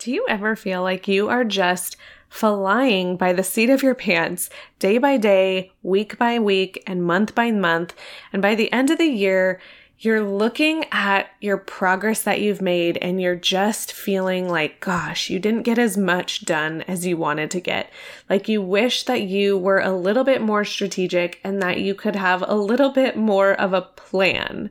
Do 0.00 0.10
you 0.10 0.24
ever 0.30 0.56
feel 0.56 0.80
like 0.80 1.08
you 1.08 1.28
are 1.28 1.44
just 1.44 1.98
flying 2.30 3.18
by 3.18 3.34
the 3.34 3.44
seat 3.44 3.68
of 3.68 3.82
your 3.82 3.94
pants 3.94 4.48
day 4.78 4.96
by 4.96 5.18
day, 5.18 5.72
week 5.82 6.16
by 6.16 6.38
week, 6.38 6.82
and 6.86 7.04
month 7.04 7.34
by 7.34 7.50
month? 7.50 7.92
And 8.32 8.40
by 8.40 8.54
the 8.54 8.72
end 8.72 8.88
of 8.88 8.96
the 8.96 9.04
year, 9.04 9.60
you're 9.98 10.22
looking 10.22 10.86
at 10.90 11.28
your 11.42 11.58
progress 11.58 12.22
that 12.22 12.40
you've 12.40 12.62
made 12.62 12.96
and 13.02 13.20
you're 13.20 13.36
just 13.36 13.92
feeling 13.92 14.48
like, 14.48 14.80
gosh, 14.80 15.28
you 15.28 15.38
didn't 15.38 15.64
get 15.64 15.78
as 15.78 15.98
much 15.98 16.46
done 16.46 16.80
as 16.88 17.04
you 17.04 17.18
wanted 17.18 17.50
to 17.50 17.60
get. 17.60 17.90
Like 18.30 18.48
you 18.48 18.62
wish 18.62 19.04
that 19.04 19.20
you 19.20 19.58
were 19.58 19.80
a 19.80 19.92
little 19.92 20.24
bit 20.24 20.40
more 20.40 20.64
strategic 20.64 21.40
and 21.44 21.60
that 21.60 21.80
you 21.80 21.94
could 21.94 22.16
have 22.16 22.42
a 22.48 22.54
little 22.54 22.88
bit 22.88 23.18
more 23.18 23.52
of 23.52 23.74
a 23.74 23.82
plan. 23.82 24.70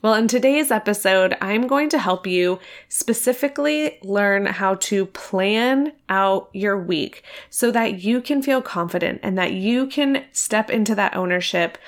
Well, 0.00 0.14
in 0.14 0.28
today's 0.28 0.70
episode, 0.70 1.36
I'm 1.40 1.66
going 1.66 1.88
to 1.88 1.98
help 1.98 2.24
you 2.24 2.60
specifically 2.88 3.98
learn 4.04 4.46
how 4.46 4.76
to 4.76 5.06
plan 5.06 5.92
out 6.08 6.50
your 6.52 6.78
week 6.80 7.24
so 7.50 7.72
that 7.72 8.00
you 8.04 8.20
can 8.20 8.40
feel 8.40 8.62
confident 8.62 9.18
and 9.24 9.36
that 9.38 9.54
you 9.54 9.88
can 9.88 10.24
step 10.30 10.70
into 10.70 10.94
that 10.94 11.16
ownership 11.16 11.78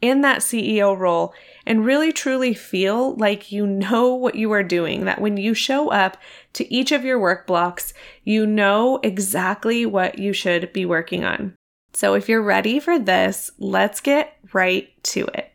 in 0.00 0.20
that 0.20 0.42
CEO 0.42 0.96
role 0.96 1.34
and 1.66 1.84
really 1.84 2.12
truly 2.12 2.54
feel 2.54 3.16
like 3.16 3.50
you 3.50 3.66
know 3.66 4.14
what 4.14 4.36
you 4.36 4.52
are 4.52 4.62
doing. 4.62 5.04
That 5.04 5.20
when 5.20 5.36
you 5.36 5.52
show 5.52 5.90
up 5.90 6.18
to 6.52 6.72
each 6.72 6.92
of 6.92 7.04
your 7.04 7.18
work 7.18 7.48
blocks, 7.48 7.92
you 8.22 8.46
know 8.46 9.00
exactly 9.02 9.84
what 9.84 10.20
you 10.20 10.32
should 10.32 10.72
be 10.72 10.86
working 10.86 11.24
on. 11.24 11.56
So 11.94 12.14
if 12.14 12.28
you're 12.28 12.42
ready 12.42 12.78
for 12.78 13.00
this, 13.00 13.50
let's 13.58 14.00
get 14.00 14.36
right 14.52 14.88
to 15.04 15.26
it. 15.34 15.50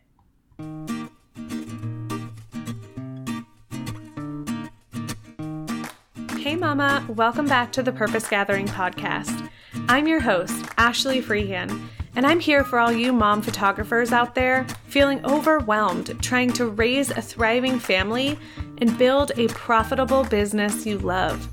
Mama, 6.74 7.04
welcome 7.12 7.44
back 7.44 7.70
to 7.72 7.82
the 7.82 7.92
Purpose 7.92 8.26
Gathering 8.26 8.66
podcast. 8.66 9.50
I'm 9.90 10.08
your 10.08 10.20
host, 10.20 10.64
Ashley 10.78 11.20
Freehan, 11.20 11.86
and 12.16 12.26
I'm 12.26 12.40
here 12.40 12.64
for 12.64 12.78
all 12.78 12.90
you 12.90 13.12
mom 13.12 13.42
photographers 13.42 14.10
out 14.10 14.34
there 14.34 14.66
feeling 14.86 15.22
overwhelmed 15.26 16.18
trying 16.22 16.50
to 16.54 16.68
raise 16.68 17.10
a 17.10 17.20
thriving 17.20 17.78
family 17.78 18.38
and 18.78 18.96
build 18.96 19.32
a 19.36 19.48
profitable 19.48 20.24
business 20.24 20.86
you 20.86 20.96
love. 20.96 21.46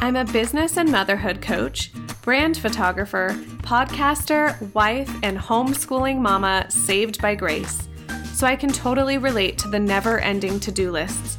I'm 0.00 0.16
a 0.16 0.26
business 0.26 0.76
and 0.76 0.92
motherhood 0.92 1.40
coach, 1.40 1.90
brand 2.20 2.58
photographer, 2.58 3.30
podcaster, 3.62 4.60
wife, 4.74 5.10
and 5.22 5.38
homeschooling 5.38 6.18
mama 6.18 6.70
saved 6.70 7.22
by 7.22 7.36
grace. 7.36 7.88
So 8.34 8.46
I 8.46 8.56
can 8.56 8.70
totally 8.70 9.16
relate 9.16 9.56
to 9.60 9.68
the 9.68 9.80
never 9.80 10.18
ending 10.18 10.60
to 10.60 10.70
do 10.70 10.90
lists 10.90 11.38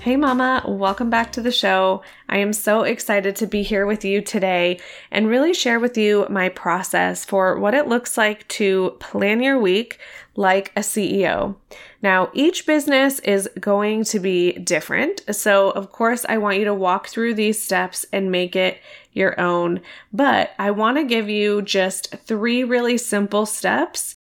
Hey, 0.00 0.16
Mama, 0.16 0.64
welcome 0.66 1.10
back 1.10 1.30
to 1.32 1.42
the 1.42 1.52
show. 1.52 2.02
I 2.26 2.38
am 2.38 2.54
so 2.54 2.84
excited 2.84 3.36
to 3.36 3.46
be 3.46 3.62
here 3.62 3.84
with 3.84 4.02
you 4.02 4.22
today 4.22 4.80
and 5.10 5.28
really 5.28 5.52
share 5.52 5.78
with 5.78 5.98
you 5.98 6.26
my 6.30 6.48
process 6.48 7.22
for 7.22 7.58
what 7.58 7.74
it 7.74 7.86
looks 7.86 8.16
like 8.16 8.48
to 8.48 8.96
plan 8.98 9.42
your 9.42 9.58
week 9.58 9.98
like 10.34 10.72
a 10.74 10.80
CEO. 10.80 11.56
Now, 12.00 12.30
each 12.32 12.64
business 12.66 13.18
is 13.18 13.50
going 13.60 14.04
to 14.04 14.18
be 14.18 14.52
different. 14.52 15.20
So, 15.36 15.68
of 15.72 15.92
course, 15.92 16.24
I 16.30 16.38
want 16.38 16.56
you 16.56 16.64
to 16.64 16.72
walk 16.72 17.08
through 17.08 17.34
these 17.34 17.60
steps 17.62 18.06
and 18.10 18.32
make 18.32 18.56
it 18.56 18.80
your 19.12 19.38
own. 19.38 19.82
But 20.14 20.52
I 20.58 20.70
want 20.70 20.96
to 20.96 21.04
give 21.04 21.28
you 21.28 21.60
just 21.60 22.16
three 22.24 22.64
really 22.64 22.96
simple 22.96 23.44
steps 23.44 24.14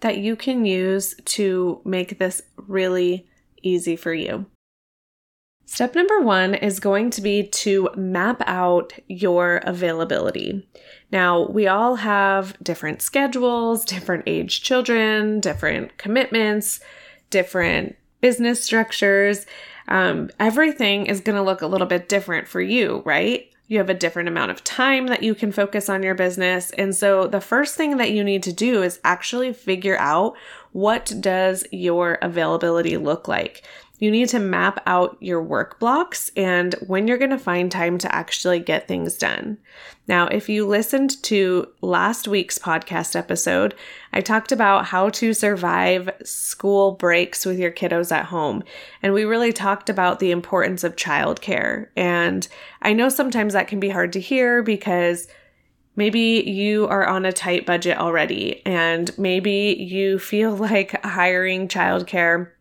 that 0.00 0.18
you 0.18 0.34
can 0.34 0.64
use 0.64 1.14
to 1.26 1.82
make 1.84 2.18
this 2.18 2.42
really 2.56 3.28
easy 3.62 3.94
for 3.94 4.12
you. 4.12 4.46
Step 5.72 5.94
number 5.94 6.18
one 6.20 6.52
is 6.52 6.80
going 6.80 7.10
to 7.10 7.20
be 7.20 7.44
to 7.44 7.88
map 7.94 8.42
out 8.44 8.92
your 9.06 9.58
availability. 9.58 10.66
Now, 11.12 11.46
we 11.46 11.68
all 11.68 11.94
have 11.94 12.56
different 12.60 13.02
schedules, 13.02 13.84
different 13.84 14.24
age 14.26 14.64
children, 14.64 15.38
different 15.38 15.96
commitments, 15.96 16.80
different 17.30 17.94
business 18.20 18.64
structures. 18.64 19.46
Um, 19.86 20.30
everything 20.40 21.06
is 21.06 21.20
going 21.20 21.36
to 21.36 21.42
look 21.42 21.62
a 21.62 21.68
little 21.68 21.86
bit 21.86 22.08
different 22.08 22.48
for 22.48 22.60
you, 22.60 23.00
right? 23.04 23.48
You 23.68 23.78
have 23.78 23.88
a 23.88 23.94
different 23.94 24.28
amount 24.28 24.50
of 24.50 24.64
time 24.64 25.06
that 25.06 25.22
you 25.22 25.36
can 25.36 25.52
focus 25.52 25.88
on 25.88 26.02
your 26.02 26.16
business. 26.16 26.72
And 26.72 26.96
so 26.96 27.28
the 27.28 27.40
first 27.40 27.76
thing 27.76 27.98
that 27.98 28.10
you 28.10 28.24
need 28.24 28.42
to 28.42 28.52
do 28.52 28.82
is 28.82 28.98
actually 29.04 29.52
figure 29.52 29.96
out 29.98 30.34
what 30.72 31.12
does 31.20 31.64
your 31.70 32.14
availability 32.22 32.96
look 32.96 33.28
like? 33.28 33.62
You 34.00 34.10
need 34.10 34.30
to 34.30 34.38
map 34.38 34.82
out 34.86 35.16
your 35.20 35.42
work 35.42 35.78
blocks 35.78 36.30
and 36.34 36.74
when 36.86 37.06
you're 37.06 37.18
going 37.18 37.30
to 37.30 37.38
find 37.38 37.70
time 37.70 37.98
to 37.98 38.12
actually 38.12 38.58
get 38.58 38.88
things 38.88 39.16
done. 39.16 39.58
Now, 40.08 40.26
if 40.26 40.48
you 40.48 40.66
listened 40.66 41.22
to 41.24 41.68
last 41.82 42.26
week's 42.26 42.58
podcast 42.58 43.14
episode, 43.14 43.74
I 44.12 44.22
talked 44.22 44.52
about 44.52 44.86
how 44.86 45.10
to 45.10 45.34
survive 45.34 46.10
school 46.24 46.92
breaks 46.92 47.44
with 47.44 47.58
your 47.58 47.70
kiddos 47.70 48.10
at 48.10 48.24
home. 48.24 48.64
And 49.02 49.12
we 49.12 49.24
really 49.24 49.52
talked 49.52 49.90
about 49.90 50.18
the 50.18 50.30
importance 50.30 50.82
of 50.82 50.96
childcare. 50.96 51.88
And 51.94 52.48
I 52.80 52.94
know 52.94 53.10
sometimes 53.10 53.52
that 53.52 53.68
can 53.68 53.80
be 53.80 53.90
hard 53.90 54.14
to 54.14 54.20
hear 54.20 54.62
because 54.62 55.28
Maybe 55.96 56.44
you 56.46 56.86
are 56.86 57.04
on 57.04 57.26
a 57.26 57.32
tight 57.32 57.66
budget 57.66 57.98
already, 57.98 58.64
and 58.64 59.10
maybe 59.18 59.76
you 59.78 60.18
feel 60.18 60.54
like 60.56 61.04
hiring 61.04 61.68
childcare 61.68 62.52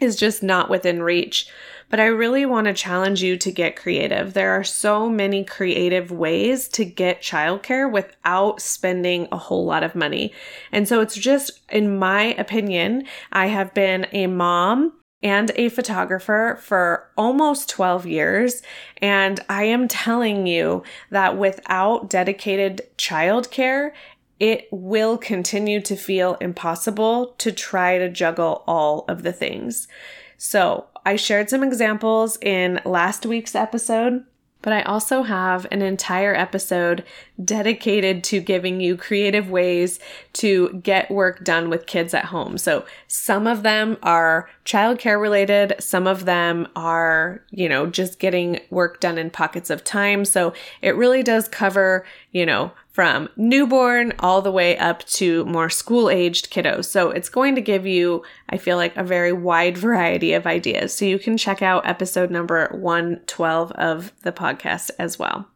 is 0.00 0.16
just 0.16 0.42
not 0.42 0.68
within 0.68 1.02
reach. 1.02 1.48
But 1.90 2.00
I 2.00 2.06
really 2.06 2.46
want 2.46 2.66
to 2.66 2.74
challenge 2.74 3.22
you 3.22 3.36
to 3.36 3.52
get 3.52 3.76
creative. 3.76 4.32
There 4.32 4.50
are 4.52 4.64
so 4.64 5.08
many 5.08 5.44
creative 5.44 6.10
ways 6.10 6.66
to 6.68 6.84
get 6.84 7.22
childcare 7.22 7.90
without 7.90 8.60
spending 8.60 9.28
a 9.30 9.36
whole 9.36 9.64
lot 9.64 9.84
of 9.84 9.94
money. 9.94 10.32
And 10.72 10.88
so 10.88 11.00
it's 11.00 11.14
just, 11.14 11.60
in 11.68 11.98
my 11.98 12.34
opinion, 12.34 13.04
I 13.30 13.46
have 13.46 13.74
been 13.74 14.06
a 14.12 14.26
mom 14.26 14.94
and 15.22 15.52
a 15.56 15.70
photographer 15.70 16.58
for 16.60 17.08
almost 17.16 17.70
12 17.70 18.06
years. 18.06 18.62
And 18.98 19.40
I 19.48 19.64
am 19.64 19.88
telling 19.88 20.46
you 20.46 20.82
that 21.10 21.38
without 21.38 22.10
dedicated 22.10 22.82
childcare, 22.98 23.92
it 24.40 24.68
will 24.70 25.16
continue 25.16 25.80
to 25.80 25.96
feel 25.96 26.34
impossible 26.40 27.34
to 27.38 27.52
try 27.52 27.98
to 27.98 28.08
juggle 28.08 28.64
all 28.66 29.04
of 29.08 29.22
the 29.22 29.32
things. 29.32 29.88
So, 30.36 30.86
I 31.06 31.16
shared 31.16 31.50
some 31.50 31.62
examples 31.62 32.38
in 32.40 32.80
last 32.84 33.26
week's 33.26 33.54
episode, 33.54 34.24
but 34.62 34.72
I 34.72 34.80
also 34.82 35.22
have 35.22 35.66
an 35.70 35.82
entire 35.82 36.34
episode 36.34 37.04
dedicated 37.44 38.24
to 38.24 38.40
giving 38.40 38.80
you 38.80 38.96
creative 38.96 39.50
ways 39.50 40.00
to 40.34 40.80
get 40.82 41.10
work 41.10 41.44
done 41.44 41.68
with 41.68 41.84
kids 41.84 42.14
at 42.14 42.24
home. 42.26 42.56
So, 42.56 42.86
some 43.06 43.46
of 43.46 43.62
them 43.62 43.98
are 44.02 44.48
childcare 44.64 45.20
related, 45.20 45.74
some 45.78 46.06
of 46.06 46.24
them 46.24 46.66
are, 46.74 47.42
you 47.50 47.68
know, 47.68 47.86
just 47.86 48.18
getting 48.18 48.60
work 48.70 49.00
done 49.00 49.18
in 49.18 49.28
pockets 49.28 49.68
of 49.68 49.84
time. 49.84 50.24
So, 50.24 50.54
it 50.80 50.96
really 50.96 51.22
does 51.22 51.46
cover, 51.46 52.06
you 52.32 52.46
know, 52.46 52.72
from 52.94 53.28
newborn 53.36 54.12
all 54.20 54.40
the 54.40 54.52
way 54.52 54.78
up 54.78 55.04
to 55.04 55.44
more 55.46 55.68
school 55.68 56.08
aged 56.08 56.52
kiddos. 56.52 56.84
So 56.84 57.10
it's 57.10 57.28
going 57.28 57.56
to 57.56 57.60
give 57.60 57.84
you, 57.84 58.22
I 58.48 58.56
feel 58.56 58.76
like, 58.76 58.96
a 58.96 59.02
very 59.02 59.32
wide 59.32 59.76
variety 59.86 60.32
of 60.32 60.46
ideas. 60.46 60.94
So 60.94 61.04
you 61.04 61.18
can 61.18 61.36
check 61.36 61.60
out 61.60 61.86
episode 61.86 62.30
number 62.30 62.68
112 62.70 63.72
of 63.72 64.12
the 64.22 64.30
podcast 64.30 64.92
as 64.96 65.18
well. 65.18 65.48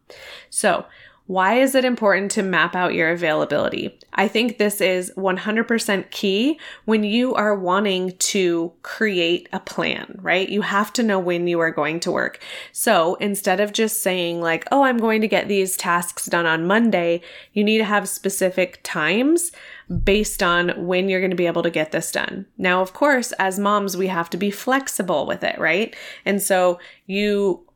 So, 0.49 0.85
why 1.29 1.59
is 1.59 1.75
it 1.75 1.85
important 1.85 2.31
to 2.31 2.41
map 2.41 2.75
out 2.75 2.95
your 2.95 3.11
availability? 3.11 3.95
I 4.15 4.27
think 4.27 4.57
this 4.57 4.81
is 4.81 5.13
100% 5.15 6.09
key 6.09 6.59
when 6.85 7.03
you 7.03 7.35
are 7.35 7.53
wanting 7.53 8.17
to 8.17 8.73
create 8.81 9.47
a 9.53 9.59
plan, 9.59 10.17
right? 10.23 10.49
You 10.49 10.63
have 10.63 10.91
to 10.93 11.03
know 11.03 11.19
when 11.19 11.45
you 11.45 11.59
are 11.59 11.69
going 11.69 11.99
to 11.99 12.11
work. 12.11 12.39
So 12.71 13.13
instead 13.15 13.59
of 13.59 13.73
just 13.73 14.01
saying, 14.01 14.41
like, 14.41 14.65
oh, 14.71 14.81
I'm 14.81 14.97
going 14.97 15.21
to 15.21 15.27
get 15.27 15.47
these 15.47 15.77
tasks 15.77 16.25
done 16.25 16.47
on 16.47 16.65
Monday, 16.65 17.21
you 17.53 17.63
need 17.63 17.77
to 17.77 17.85
have 17.85 18.09
specific 18.09 18.79
times 18.81 19.51
based 20.03 20.41
on 20.41 20.87
when 20.87 21.09
you're 21.09 21.21
going 21.21 21.29
to 21.29 21.35
be 21.35 21.45
able 21.45 21.61
to 21.61 21.69
get 21.69 21.91
this 21.91 22.11
done. 22.11 22.47
Now, 22.57 22.81
of 22.81 22.93
course, 22.93 23.33
as 23.33 23.59
moms, 23.59 23.95
we 23.95 24.07
have 24.07 24.31
to 24.31 24.37
be 24.37 24.49
flexible 24.49 25.27
with 25.27 25.43
it, 25.43 25.59
right? 25.59 25.95
And 26.25 26.41
so 26.41 26.79
you 27.05 27.68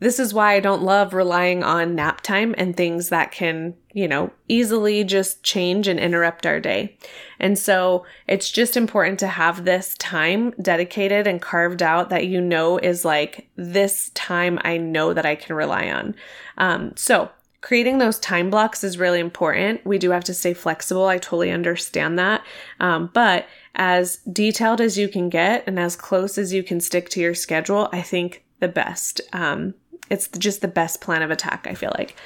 this 0.00 0.20
is 0.20 0.32
why 0.32 0.54
I 0.54 0.60
don't 0.60 0.82
love 0.82 1.12
relying 1.12 1.64
on 1.64 1.94
nap 1.94 2.20
time 2.20 2.54
and 2.56 2.76
things 2.76 3.08
that 3.08 3.32
can, 3.32 3.74
you 3.92 4.06
know, 4.06 4.30
easily 4.46 5.02
just 5.02 5.42
change 5.42 5.88
and 5.88 5.98
interrupt 5.98 6.46
our 6.46 6.60
day. 6.60 6.96
And 7.40 7.58
so 7.58 8.04
it's 8.26 8.50
just 8.50 8.76
important 8.76 9.18
to 9.20 9.26
have 9.26 9.64
this 9.64 9.96
time 9.96 10.52
dedicated 10.62 11.26
and 11.26 11.42
carved 11.42 11.82
out 11.82 12.10
that 12.10 12.26
you 12.26 12.40
know 12.40 12.78
is 12.78 13.04
like 13.04 13.48
this 13.56 14.10
time 14.10 14.58
I 14.62 14.76
know 14.76 15.12
that 15.14 15.26
I 15.26 15.34
can 15.34 15.56
rely 15.56 15.90
on. 15.90 16.14
Um, 16.58 16.92
so 16.96 17.30
creating 17.60 17.98
those 17.98 18.20
time 18.20 18.50
blocks 18.50 18.84
is 18.84 18.98
really 18.98 19.18
important. 19.18 19.84
We 19.84 19.98
do 19.98 20.10
have 20.10 20.24
to 20.24 20.34
stay 20.34 20.54
flexible. 20.54 21.06
I 21.06 21.18
totally 21.18 21.50
understand 21.50 22.18
that. 22.18 22.44
Um, 22.78 23.10
but 23.12 23.46
as 23.74 24.18
detailed 24.32 24.80
as 24.80 24.96
you 24.96 25.08
can 25.08 25.28
get 25.28 25.64
and 25.66 25.78
as 25.78 25.96
close 25.96 26.38
as 26.38 26.52
you 26.52 26.62
can 26.62 26.80
stick 26.80 27.08
to 27.10 27.20
your 27.20 27.34
schedule, 27.34 27.88
I 27.92 28.02
think 28.02 28.44
the 28.60 28.68
best. 28.68 29.20
Um, 29.32 29.74
it's 30.10 30.28
just 30.28 30.60
the 30.60 30.68
best 30.68 31.00
plan 31.00 31.22
of 31.22 31.30
attack, 31.30 31.66
I 31.68 31.74
feel 31.74 31.92
like. 31.96 32.16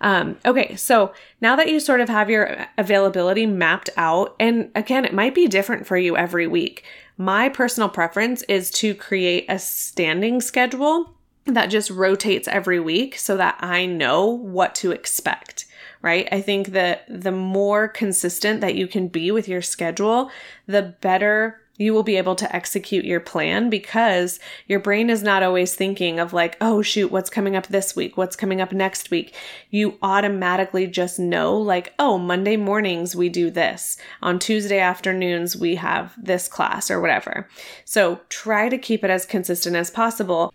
Um, 0.00 0.38
okay, 0.44 0.76
so 0.76 1.12
now 1.40 1.56
that 1.56 1.68
you 1.68 1.78
sort 1.78 2.00
of 2.00 2.08
have 2.08 2.30
your 2.30 2.66
availability 2.78 3.46
mapped 3.46 3.90
out, 3.96 4.34
and 4.40 4.70
again, 4.74 5.04
it 5.04 5.12
might 5.12 5.34
be 5.34 5.46
different 5.46 5.86
for 5.86 5.96
you 5.96 6.16
every 6.16 6.46
week. 6.46 6.84
My 7.18 7.50
personal 7.50 7.90
preference 7.90 8.42
is 8.44 8.70
to 8.72 8.94
create 8.94 9.44
a 9.48 9.58
standing 9.58 10.40
schedule 10.40 11.14
that 11.44 11.66
just 11.66 11.90
rotates 11.90 12.48
every 12.48 12.80
week 12.80 13.18
so 13.18 13.36
that 13.36 13.56
I 13.60 13.84
know 13.86 14.26
what 14.26 14.74
to 14.76 14.92
expect, 14.92 15.66
right? 16.00 16.28
I 16.32 16.40
think 16.40 16.68
that 16.68 17.04
the 17.08 17.32
more 17.32 17.88
consistent 17.88 18.62
that 18.62 18.74
you 18.74 18.86
can 18.86 19.08
be 19.08 19.30
with 19.30 19.48
your 19.48 19.62
schedule, 19.62 20.30
the 20.66 20.94
better 21.00 21.59
you 21.80 21.94
will 21.94 22.02
be 22.02 22.18
able 22.18 22.34
to 22.34 22.54
execute 22.54 23.06
your 23.06 23.20
plan 23.20 23.70
because 23.70 24.38
your 24.66 24.78
brain 24.78 25.08
is 25.08 25.22
not 25.22 25.42
always 25.42 25.74
thinking 25.74 26.20
of 26.20 26.34
like, 26.34 26.58
oh 26.60 26.82
shoot, 26.82 27.10
what's 27.10 27.30
coming 27.30 27.56
up 27.56 27.66
this 27.68 27.96
week? 27.96 28.18
What's 28.18 28.36
coming 28.36 28.60
up 28.60 28.70
next 28.70 29.10
week? 29.10 29.34
You 29.70 29.96
automatically 30.02 30.86
just 30.86 31.18
know 31.18 31.56
like, 31.56 31.94
oh, 31.98 32.18
Monday 32.18 32.58
mornings 32.58 33.16
we 33.16 33.30
do 33.30 33.50
this. 33.50 33.96
On 34.20 34.38
Tuesday 34.38 34.78
afternoons 34.78 35.56
we 35.56 35.76
have 35.76 36.14
this 36.22 36.48
class 36.48 36.90
or 36.90 37.00
whatever. 37.00 37.48
So 37.86 38.20
try 38.28 38.68
to 38.68 38.76
keep 38.76 39.02
it 39.02 39.08
as 39.08 39.24
consistent 39.24 39.74
as 39.74 39.90
possible. 39.90 40.52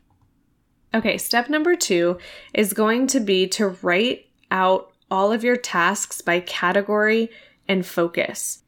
Okay, 0.94 1.18
step 1.18 1.50
number 1.50 1.76
two 1.76 2.20
is 2.54 2.72
going 2.72 3.08
to 3.08 3.20
be 3.20 3.48
to 3.48 3.70
write 3.82 4.28
out 4.52 4.94
all 5.10 5.32
of 5.32 5.44
your 5.44 5.58
tasks 5.58 6.22
by 6.22 6.40
category 6.42 7.32
and 7.68 7.84
focus. 7.84 8.62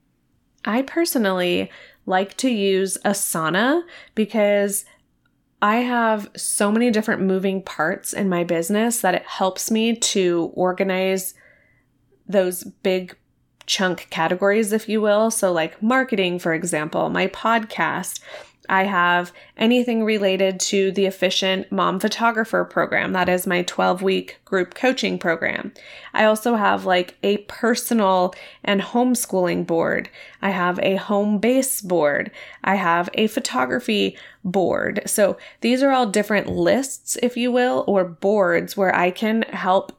I 0.66 0.82
personally 0.82 1.70
like 2.08 2.36
to 2.38 2.50
use 2.50 2.98
Asana 3.06 3.84
because 4.16 4.86
I 5.62 5.78
have 5.78 6.30
so 6.36 6.72
many 6.72 6.90
different 6.90 7.22
moving 7.22 7.62
parts 7.62 8.14
in 8.14 8.30
my 8.30 8.44
business 8.44 9.02
that 9.02 9.14
it 9.14 9.26
helps 9.26 9.70
me 9.70 9.96
to 9.96 10.52
organize 10.56 11.36
those 12.28 12.64
big 12.64 13.16
chunk 13.66 14.08
categories, 14.10 14.72
if 14.72 14.88
you 14.88 15.02
will. 15.02 15.30
So, 15.30 15.52
like 15.52 15.82
marketing, 15.84 16.40
for 16.40 16.54
example, 16.54 17.10
my 17.10 17.28
podcast, 17.28 18.22
I 18.70 18.84
have 18.84 19.32
anything 19.56 20.04
related 20.04 20.60
to 20.62 20.92
the 20.92 21.06
Efficient 21.06 21.72
Mom 21.72 22.00
Photographer 22.00 22.66
program. 22.66 23.14
That 23.14 23.30
is 23.30 23.48
my 23.48 23.64
12 23.64 24.02
week 24.02 24.40
group 24.46 24.76
coaching 24.76 25.18
program. 25.18 25.74
I 26.14 26.26
also 26.26 26.56
have 26.56 26.86
like 26.86 27.18
a 27.24 27.38
personal 27.38 28.34
and 28.64 28.82
homeschooling 28.82 29.66
board. 29.66 30.10
I 30.42 30.50
have 30.50 30.80
a 30.80 30.96
home 30.96 31.40
base 31.40 31.82
board. 31.82 32.32
I 32.64 32.76
have 32.76 33.10
a 33.14 33.28
photography 33.28 34.18
board. 34.44 35.02
So 35.06 35.38
these 35.62 35.82
are 35.84 35.92
all 35.92 36.08
different 36.08 36.48
lists, 36.48 37.18
if 37.22 37.38
you 37.38 37.52
will, 37.52 37.84
or 37.88 38.04
boards 38.04 38.76
where 38.76 38.96
I 38.96 39.12
can 39.12 39.44
help 39.44 39.94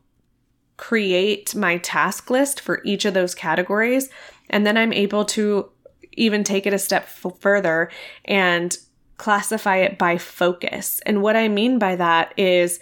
create 0.76 1.55
my 1.55 1.76
task 1.79 2.31
list 2.31 2.61
for 2.61 2.81
each 2.85 3.05
of 3.05 3.12
those 3.12 3.35
categories. 3.35 4.09
And 4.49 4.67
then 4.67 4.79
I'm 4.79 4.93
able 4.93 5.25
to 5.26 5.71
even 6.19 6.44
take 6.44 6.67
it 6.67 6.75
a 6.75 6.79
step 6.79 7.05
f- 7.05 7.38
further 7.41 7.91
and 8.25 8.76
classify 9.17 9.76
it 9.76 9.99
by 9.99 10.19
focus. 10.19 11.00
And 11.06 11.23
what 11.23 11.37
I 11.37 11.49
mean 11.49 11.79
by 11.79 11.97
that 11.97 12.32
is 12.37 12.81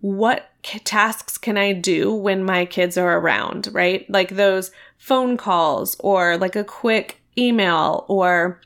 what 0.00 0.50
tasks 0.62 1.38
can 1.38 1.56
I 1.56 1.72
do 1.72 2.12
when 2.12 2.44
my 2.44 2.64
kids 2.64 2.96
are 2.96 3.18
around, 3.18 3.68
right? 3.72 4.08
Like 4.10 4.30
those 4.30 4.70
phone 4.98 5.36
calls 5.36 5.96
or 6.00 6.36
like 6.36 6.56
a 6.56 6.64
quick 6.64 7.20
email, 7.38 8.04
or 8.08 8.60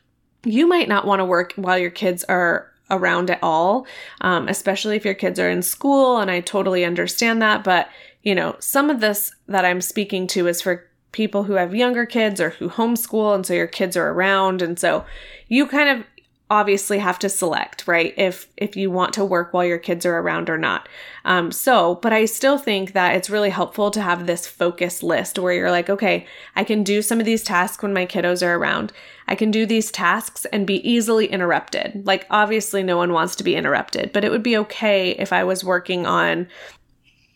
you 0.45 0.67
might 0.67 0.89
not 0.89 1.07
want 1.07 1.21
to 1.21 1.25
work 1.25 1.53
while 1.57 1.79
your 1.79 1.91
kids 1.91 2.25
are 2.25 2.71
around 2.91 3.31
at 3.31 3.39
all, 3.43 3.87
um, 4.21 4.49
especially 4.49 4.97
if 4.97 5.05
your 5.05 5.15
kids 5.15 5.39
are 5.39 5.51
in 5.51 5.63
school. 5.63 6.19
And 6.19 6.31
I 6.31 6.41
totally 6.41 6.85
understand 6.85 7.41
that. 7.43 7.65
But, 7.65 7.89
you 8.23 8.35
know, 8.35 8.57
some 8.59 8.91
of 8.91 9.01
this 9.01 9.31
that 9.49 9.65
I'm 9.65 9.81
speaking 9.81 10.27
to 10.29 10.47
is 10.47 10.61
for 10.61 10.87
people 11.15 11.45
who 11.45 11.55
have 11.55 11.75
younger 11.75 12.05
kids 12.05 12.41
or 12.41 12.51
who 12.51 12.69
homeschool 12.69 13.35
and 13.35 13.47
so 13.47 13.55
your 13.55 13.69
kids 13.69 13.97
are 13.97 14.11
around. 14.11 14.61
And 14.61 14.79
so 14.79 15.07
you 15.49 15.67
kind 15.67 15.89
of 15.89 16.05
obviously 16.51 16.99
have 16.99 17.19
to 17.19 17.29
select 17.29 17.89
right 17.89 18.13
if 18.19 18.49
if 18.59 18.77
you 18.77 18.91
want 18.91 19.15
to 19.15 19.25
work 19.25 19.55
while 19.55 19.65
your 19.65 19.79
kids 19.79 20.05
are 20.05 20.19
around 20.19 20.51
or 20.51 20.59
not. 20.59 20.89
Um, 21.25 21.51
so 21.51 21.95
but 21.97 22.13
i 22.13 22.27
still 22.27 22.59
think 22.59 22.93
that 22.93 23.17
it's 23.17 23.31
really 23.31 23.49
helpful 23.49 23.91
to 23.91 24.03
have 24.03 24.27
this 24.27 24.47
focus 24.47 25.03
list 25.03 25.39
where 25.39 25.55
you're 25.55 25.71
like 25.71 25.89
okay 25.89 26.27
i 26.55 26.63
can 26.63 26.83
do 26.85 27.01
some 27.01 27.19
of 27.19 27.25
these 27.25 27.43
tasks 27.43 27.83
when 27.83 27.95
my 27.95 28.05
kiddos 28.05 28.47
are 28.47 28.57
around. 28.57 28.93
I 29.27 29.37
can 29.37 29.51
do 29.51 29.65
these 29.65 29.91
tasks 29.91 30.45
and 30.53 30.67
be 30.67 30.87
easily 30.87 31.29
interrupted. 31.29 32.03
Like 32.05 32.27
obviously 32.29 32.83
no 32.83 32.99
one 32.99 33.15
wants 33.15 33.35
to 33.37 33.45
be 33.45 33.57
interrupted 33.57 34.13
but 34.13 34.23
it 34.23 34.31
would 34.31 34.43
be 34.43 34.59
okay 34.59 35.13
if 35.13 35.33
i 35.33 35.43
was 35.45 35.65
working 35.65 36.05
on 36.05 36.47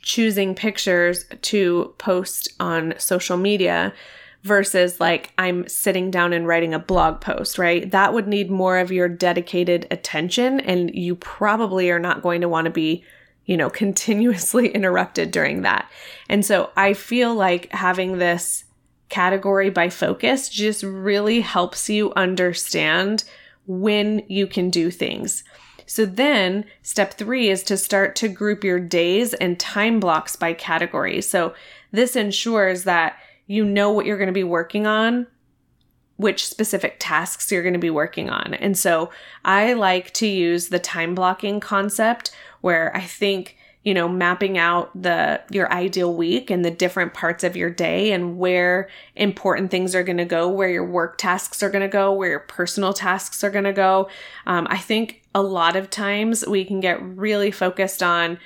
choosing 0.08 0.54
pictures 0.54 1.26
to 1.42 1.94
post 1.98 2.48
on 2.58 2.94
social 2.96 3.36
media 3.36 3.92
versus 4.42 4.98
like 4.98 5.34
I'm 5.36 5.68
sitting 5.68 6.10
down 6.10 6.32
and 6.32 6.46
writing 6.46 6.72
a 6.72 6.78
blog 6.78 7.20
post, 7.20 7.58
right? 7.58 7.88
That 7.90 8.14
would 8.14 8.26
need 8.26 8.50
more 8.50 8.78
of 8.78 8.90
your 8.90 9.06
dedicated 9.06 9.86
attention 9.90 10.60
and 10.60 10.94
you 10.94 11.14
probably 11.14 11.90
are 11.90 11.98
not 11.98 12.22
going 12.22 12.40
to 12.40 12.48
want 12.48 12.64
to 12.64 12.70
be, 12.70 13.04
you 13.44 13.54
know, 13.54 13.68
continuously 13.84 14.68
interrupted 14.68 15.30
during 15.30 15.60
that. 15.60 15.90
And 16.30 16.42
so 16.42 16.70
I 16.74 16.94
feel 16.94 17.34
like 17.34 17.70
having 17.72 18.16
this 18.16 18.64
category 19.10 19.68
by 19.68 19.90
focus 19.90 20.48
just 20.48 20.82
really 20.82 21.42
helps 21.42 21.90
you 21.90 22.14
understand 22.14 23.24
when 23.66 24.22
you 24.26 24.46
can 24.46 24.70
do 24.70 24.90
things. 24.90 25.44
So 25.88 26.06
then 26.06 26.64
step 26.82 27.14
three 27.14 27.48
is 27.48 27.64
to 27.64 27.76
start 27.76 28.14
to 28.16 28.28
group 28.28 28.62
your 28.62 28.78
days 28.78 29.34
and 29.34 29.58
time 29.58 29.98
blocks 29.98 30.36
by 30.36 30.52
category. 30.52 31.20
So 31.22 31.54
this 31.90 32.14
ensures 32.14 32.84
that 32.84 33.18
you 33.46 33.64
know 33.64 33.90
what 33.90 34.06
you're 34.06 34.18
going 34.18 34.28
to 34.28 34.32
be 34.32 34.44
working 34.44 34.86
on 34.86 35.26
which 36.18 36.48
specific 36.48 36.96
tasks 36.98 37.50
you're 37.50 37.62
going 37.62 37.74
to 37.74 37.78
be 37.78 37.90
working 37.90 38.28
on. 38.28 38.52
And 38.54 38.76
so 38.76 39.10
I 39.44 39.72
like 39.74 40.12
to 40.14 40.26
use 40.26 40.68
the 40.68 40.80
time 40.80 41.14
blocking 41.14 41.60
concept 41.60 42.32
where 42.60 42.94
I 42.94 43.02
think 43.02 43.56
you 43.88 43.94
know 43.94 44.06
mapping 44.06 44.58
out 44.58 44.90
the 45.00 45.40
your 45.50 45.72
ideal 45.72 46.12
week 46.12 46.50
and 46.50 46.62
the 46.62 46.70
different 46.70 47.14
parts 47.14 47.42
of 47.42 47.56
your 47.56 47.70
day 47.70 48.12
and 48.12 48.36
where 48.36 48.90
important 49.16 49.70
things 49.70 49.94
are 49.94 50.02
going 50.02 50.18
to 50.18 50.26
go 50.26 50.46
where 50.46 50.68
your 50.68 50.84
work 50.84 51.16
tasks 51.16 51.62
are 51.62 51.70
going 51.70 51.80
to 51.80 51.88
go 51.88 52.12
where 52.12 52.28
your 52.28 52.40
personal 52.40 52.92
tasks 52.92 53.42
are 53.42 53.50
going 53.50 53.64
to 53.64 53.72
go. 53.72 54.10
Um, 54.46 54.66
i 54.68 54.76
think 54.76 55.22
a 55.34 55.40
lot 55.40 55.74
of 55.74 55.88
times 55.88 56.46
we 56.46 56.66
can 56.66 56.80
get 56.80 57.02
really 57.02 57.50
focused 57.50 58.02
on 58.02 58.38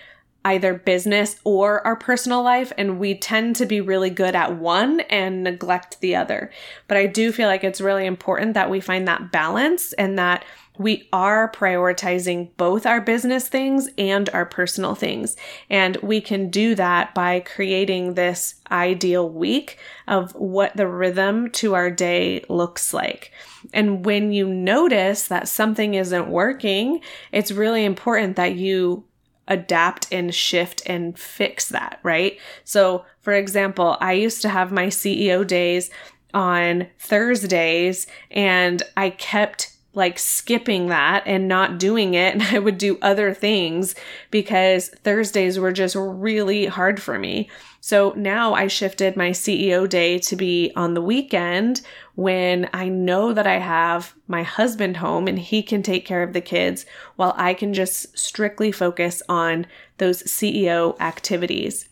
either 0.45 0.75
business 0.75 1.41
or 1.43 1.85
our 1.85 1.97
personal 1.97 2.43
life 2.43 2.73
and 2.79 3.01
we 3.01 3.17
tend 3.17 3.57
to 3.57 3.67
be 3.67 3.81
really 3.81 4.11
good 4.11 4.37
at 4.37 4.57
one 4.57 5.01
and 5.03 5.43
neglect 5.43 6.01
the 6.01 6.15
other. 6.15 6.53
But 6.87 6.99
i 6.99 7.07
do 7.07 7.33
feel 7.33 7.49
like 7.49 7.65
it's 7.65 7.81
really 7.81 8.07
important 8.07 8.55
that 8.55 8.71
we 8.71 8.79
find 8.79 9.09
that 9.09 9.33
balance 9.33 9.93
and 9.95 10.17
that 10.21 10.45
we 10.79 11.09
are 11.13 11.51
prioritizing 11.53 12.51
both 12.57 12.87
our 12.87 13.01
business 13.01 13.47
things 13.49 13.89
and 13.99 14.29
our 14.31 14.47
personal 14.47 14.95
things. 14.95 15.37
And 15.69 15.97
we 15.97 16.21
can 16.21 16.49
do 16.49 16.75
that 16.75 17.15
by 17.15 17.41
creating 17.41 18.15
this 18.15 18.57
ideal 18.71 19.29
week 19.29 19.79
of 20.09 20.35
what 20.35 20.77
the 20.77 20.87
rhythm 20.87 21.51
to 21.51 21.75
our 21.75 21.91
day 21.91 22.45
looks 22.49 22.95
like. 22.95 23.33
And 23.73 24.05
when 24.05 24.33
you 24.33 24.49
notice 24.49 25.29
that 25.29 25.49
something 25.49 25.95
isn't 25.95 26.29
working, 26.29 27.01
it's 27.33 27.53
really 27.53 27.85
important 27.85 28.37
that 28.37 28.57
you 28.57 29.05
adapt 29.49 30.11
and 30.13 30.35
shift 30.35 30.83
and 30.87 31.19
fix 31.19 31.69
that, 31.69 32.01
right? 32.03 32.39
So, 32.65 33.05
for 33.21 33.35
example, 33.35 33.97
I 34.01 34.15
used 34.15 34.41
to 34.43 34.49
have 34.49 34.73
my 34.73 34.87
CEO 34.87 35.47
days 35.47 35.91
on 36.33 36.87
Thursdays 36.99 38.07
and 38.31 38.83
I 38.97 39.11
kept 39.11 39.72
like 39.95 40.19
skipping 40.19 40.87
that 40.87 41.23
and 41.27 41.49
not 41.49 41.79
doing 41.79 42.15
it. 42.15 42.35
And 42.35 42.43
I 42.51 42.59
would 42.59 42.79
do 42.79 42.99
other 43.03 43.35
things 43.35 43.95
because 44.31 44.89
Thursdays 44.89 45.59
were 45.59 45.73
just 45.73 45.95
really 45.97 46.67
hard 46.67 47.03
for 47.03 47.19
me. 47.19 47.51
So 47.81 48.13
now 48.17 48.55
I 48.55 48.69
shifted 48.69 49.17
my 49.17 49.31
CEO 49.31 49.89
day 49.89 50.19
to 50.21 50.37
be 50.37 50.73
on 50.77 50.95
the 50.95 51.03
weekend 51.03 51.81
when 52.15 52.71
I 52.73 52.89
know 52.89 53.33
that 53.33 53.47
I 53.47 53.59
have 53.59 54.15
my 54.29 54.45
husband 54.45 54.99
home 54.99 55.27
and 55.27 55.39
he 55.39 55.65
can 55.65 55.83
take 55.83 56.07
care 56.07 56.23
of 56.23 56.33
the 56.33 56.41
kids 56.41 56.87
while 57.17 57.35
I 57.37 57.55
can 57.55 57.75
just 57.75 58.17
strictly 58.17 58.71
focus 58.71 59.21
on 59.29 59.67
those 59.99 60.23
CEO 60.23 60.99
activities. 61.01 61.89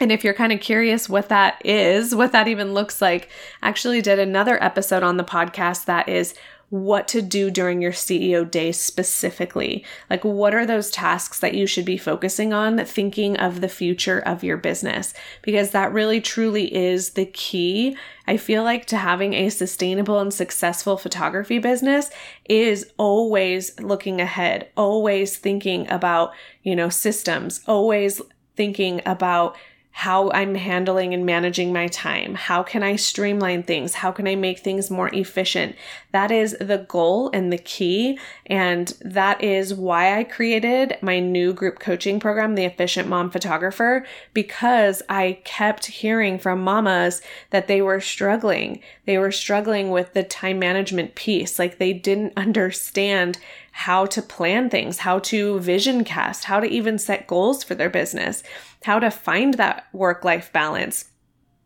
And 0.00 0.10
if 0.10 0.24
you're 0.24 0.34
kind 0.34 0.52
of 0.52 0.60
curious 0.60 1.08
what 1.08 1.28
that 1.28 1.64
is, 1.64 2.14
what 2.14 2.32
that 2.32 2.48
even 2.48 2.72
looks 2.72 3.00
like, 3.00 3.28
I 3.62 3.68
actually 3.68 4.00
did 4.00 4.18
another 4.18 4.60
episode 4.62 5.02
on 5.02 5.18
the 5.18 5.24
podcast 5.24 5.84
that 5.84 6.08
is 6.08 6.34
what 6.70 7.08
to 7.08 7.20
do 7.20 7.50
during 7.50 7.82
your 7.82 7.92
CEO 7.92 8.48
day 8.48 8.70
specifically. 8.70 9.84
Like, 10.08 10.24
what 10.24 10.54
are 10.54 10.64
those 10.64 10.90
tasks 10.90 11.40
that 11.40 11.54
you 11.54 11.66
should 11.66 11.84
be 11.84 11.98
focusing 11.98 12.52
on, 12.52 12.84
thinking 12.84 13.36
of 13.36 13.60
the 13.60 13.68
future 13.68 14.20
of 14.20 14.44
your 14.44 14.56
business? 14.56 15.12
Because 15.42 15.72
that 15.72 15.92
really 15.92 16.20
truly 16.20 16.72
is 16.74 17.10
the 17.10 17.26
key. 17.26 17.96
I 18.28 18.36
feel 18.36 18.62
like 18.62 18.86
to 18.86 18.96
having 18.96 19.34
a 19.34 19.50
sustainable 19.50 20.20
and 20.20 20.32
successful 20.32 20.96
photography 20.96 21.58
business 21.58 22.10
is 22.48 22.90
always 22.96 23.78
looking 23.80 24.20
ahead, 24.20 24.68
always 24.76 25.36
thinking 25.36 25.90
about, 25.90 26.32
you 26.62 26.76
know, 26.76 26.88
systems, 26.88 27.60
always 27.66 28.22
thinking 28.54 29.00
about 29.06 29.56
how 29.92 30.30
I'm 30.30 30.54
handling 30.54 31.12
and 31.12 31.26
managing 31.26 31.72
my 31.72 31.88
time. 31.88 32.34
How 32.34 32.62
can 32.62 32.82
I 32.82 32.96
streamline 32.96 33.64
things? 33.64 33.94
How 33.94 34.12
can 34.12 34.26
I 34.26 34.36
make 34.36 34.60
things 34.60 34.90
more 34.90 35.08
efficient? 35.12 35.74
That 36.12 36.30
is 36.30 36.56
the 36.60 36.86
goal 36.88 37.30
and 37.34 37.52
the 37.52 37.58
key. 37.58 38.18
And 38.46 38.88
that 39.00 39.42
is 39.42 39.74
why 39.74 40.18
I 40.18 40.24
created 40.24 40.96
my 41.02 41.18
new 41.18 41.52
group 41.52 41.80
coaching 41.80 42.20
program, 42.20 42.54
the 42.54 42.64
Efficient 42.64 43.08
Mom 43.08 43.30
Photographer, 43.30 44.06
because 44.32 45.02
I 45.08 45.40
kept 45.44 45.86
hearing 45.86 46.38
from 46.38 46.62
mamas 46.62 47.20
that 47.50 47.66
they 47.66 47.82
were 47.82 48.00
struggling. 48.00 48.80
They 49.06 49.18
were 49.18 49.32
struggling 49.32 49.90
with 49.90 50.12
the 50.14 50.22
time 50.22 50.58
management 50.58 51.14
piece. 51.14 51.58
Like 51.58 51.78
they 51.78 51.92
didn't 51.92 52.32
understand 52.36 53.38
how 53.72 54.06
to 54.06 54.22
plan 54.22 54.68
things, 54.68 54.98
how 54.98 55.18
to 55.20 55.58
vision 55.60 56.04
cast, 56.04 56.44
how 56.44 56.60
to 56.60 56.66
even 56.66 56.98
set 56.98 57.26
goals 57.26 57.62
for 57.62 57.74
their 57.74 57.90
business, 57.90 58.42
how 58.84 58.98
to 58.98 59.10
find 59.10 59.54
that 59.54 59.86
work 59.92 60.24
life 60.24 60.52
balance, 60.52 61.06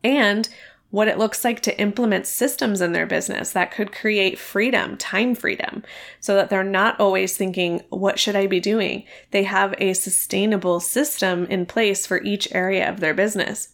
and 0.03 0.49
what 0.91 1.09
it 1.09 1.19
looks 1.19 1.45
like 1.45 1.59
to 1.61 1.77
implement 1.81 2.25
systems 2.25 2.81
in 2.81 2.93
their 2.93 3.05
business 3.05 3.51
that 3.51 3.73
could 3.73 3.91
create 3.91 4.39
freedom, 4.39 4.97
time 4.97 5.35
freedom, 5.35 5.83
so 6.21 6.37
that 6.37 6.51
they're 6.51 6.63
not 6.63 7.01
always 7.01 7.37
thinking, 7.37 7.83
what 7.89 8.17
should 8.17 8.37
I 8.37 8.47
be 8.47 8.61
doing? 8.61 9.05
They 9.33 9.43
have 9.43 9.75
a 9.79 9.95
sustainable 9.95 10.79
system 10.79 11.47
in 11.47 11.67
place 11.67 12.07
for 12.07 12.23
each 12.23 12.47
area 12.55 12.89
of 12.89 13.01
their 13.01 13.13
business. 13.13 13.74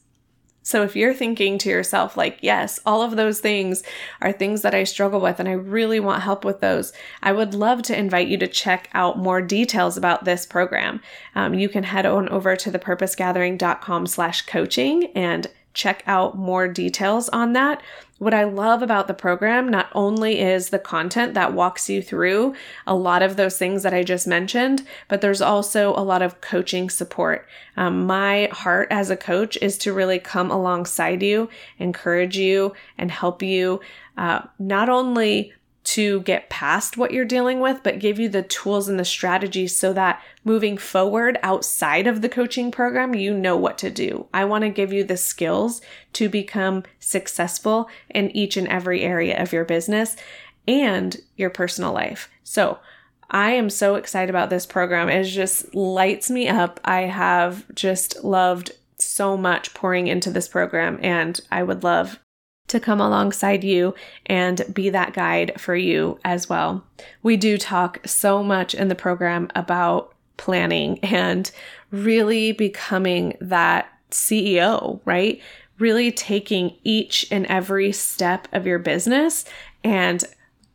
So 0.71 0.85
if 0.85 0.95
you're 0.95 1.15
thinking 1.15 1.59
to 1.59 1.69
yourself, 1.69 2.17
like, 2.17 2.39
yes, 2.43 2.79
all 2.87 3.03
of 3.03 3.17
those 3.17 3.41
things 3.41 3.83
are 4.21 4.31
things 4.31 4.63
that 4.63 4.73
I 4.73 4.85
struggle 4.85 5.21
with 5.21 5.41
and 5.41 5.49
I 5.49 5.55
really 5.55 5.99
want 5.99 6.23
help 6.23 6.45
with 6.45 6.61
those, 6.61 6.93
I 7.25 7.33
would 7.33 7.55
love 7.55 7.83
to 7.83 7.99
invite 7.99 8.29
you 8.29 8.37
to 8.39 8.47
check 8.47 8.89
out 8.95 9.19
more 9.19 9.43
details 9.43 9.97
about 9.97 10.25
this 10.25 10.47
program. 10.47 11.01
Um, 11.35 11.55
you 11.55 11.69
can 11.69 11.83
head 11.83 12.07
on 12.07 12.29
over 12.29 12.55
to 12.55 12.71
thepurposegathering.com 12.71 14.07
slash 14.07 14.43
coaching 14.43 15.07
and 15.17 15.49
check 15.75 16.05
out 16.07 16.39
more 16.39 16.69
details 16.69 17.29
on 17.31 17.53
that. 17.55 17.83
What 18.21 18.35
I 18.35 18.45
love 18.45 18.83
about 18.83 19.09
the 19.09 19.15
program 19.15 19.71
not 19.71 19.89
only 19.95 20.41
is 20.41 20.69
the 20.69 20.79
content 20.79 21.33
that 21.33 21.55
walks 21.55 21.89
you 21.89 22.03
through 22.03 22.55
a 22.87 22.95
lot 22.95 23.23
of 23.23 23.37
those 23.37 23.57
things 23.57 23.83
that 23.83 23.95
I 23.95 24.03
just 24.03 24.27
mentioned, 24.27 24.87
but 25.09 25.23
there's 25.23 25.41
also 25.41 25.95
a 25.95 26.05
lot 26.05 26.21
of 26.21 26.43
coaching 26.43 26.91
support. 26.91 27.49
Um, 27.79 28.05
my 28.07 28.51
heart 28.53 28.89
as 28.91 29.09
a 29.09 29.17
coach 29.17 29.57
is 29.63 29.79
to 29.79 29.95
really 29.95 30.19
come 30.19 30.51
alongside 30.51 31.23
you, 31.23 31.49
encourage 31.79 32.37
you, 32.37 32.75
and 32.99 33.11
help 33.11 33.43
you 33.43 33.81
uh, 34.19 34.43
not 34.59 34.91
only 34.91 35.55
to 35.91 36.21
get 36.21 36.49
past 36.49 36.97
what 36.97 37.11
you're 37.11 37.25
dealing 37.25 37.59
with, 37.59 37.83
but 37.83 37.99
give 37.99 38.17
you 38.21 38.29
the 38.29 38.45
tools 38.45 38.89
and 38.89 38.97
the 38.97 39.05
strategies 39.05 39.77
so 39.77 39.93
that 39.93 40.23
moving 40.45 40.79
forward 40.79 41.37
outside 41.43 42.07
of 42.07 42.23
the 42.23 42.29
coaching 42.29 42.71
program, 42.71 43.13
you 43.13 43.35
know 43.35 43.57
what 43.57 43.77
to 43.79 43.91
do. 43.91 44.29
I 44.33 44.45
want 44.45 44.63
to 44.63 44.71
give 44.71 44.93
you 44.93 45.03
the 45.03 45.17
skills 45.17 45.83
to 46.13 46.29
become 46.29 46.85
successful 47.01 47.89
in 48.09 48.31
each 48.31 48.57
and 48.57 48.69
every 48.69 49.03
area 49.03 49.43
of 49.43 49.53
your 49.53 49.65
business 49.65 50.15
and 50.69 51.17
your 51.37 51.51
personal 51.51 51.93
life. 51.93 52.31
So, 52.45 52.79
I 53.33 53.53
am 53.53 53.69
so 53.69 53.97
excited 53.97 54.31
about 54.31 54.51
this 54.51 54.67
program. 54.67 55.09
It 55.09 55.25
just 55.25 55.75
lights 55.75 56.31
me 56.31 56.49
up. 56.49 56.81
I 56.85 57.03
have 57.03 57.65
just 57.75 58.25
loved 58.25 58.73
so 58.99 59.37
much 59.37 59.75
pouring 59.75 60.07
into 60.07 60.31
this 60.31 60.49
program, 60.49 61.01
and 61.03 61.41
I 61.51 61.63
would 61.63 61.83
love 61.83 62.21
to 62.71 62.81
come 62.81 63.01
alongside 63.01 63.65
you 63.65 63.95
and 64.27 64.65
be 64.73 64.91
that 64.91 65.13
guide 65.13 65.61
for 65.61 65.75
you 65.75 66.19
as 66.25 66.49
well. 66.49 66.85
We 67.23 67.37
do 67.37 67.59
talk 67.59 68.01
so 68.07 68.43
much 68.43 68.75
in 68.75 68.89
the 68.89 68.95
program 68.95 69.51
about 69.55 70.15
planning 70.37 70.99
and 71.01 71.51
really 71.91 72.53
becoming 72.53 73.37
that 73.41 73.93
CEO, 74.11 75.01
right? 75.05 75.41
Really 75.79 76.13
taking 76.13 76.77
each 76.85 77.27
and 77.31 77.45
every 77.47 77.93
step 77.93 78.49
of 78.53 78.67
your 78.67 78.79
business 78.79 79.45
and 79.83 80.25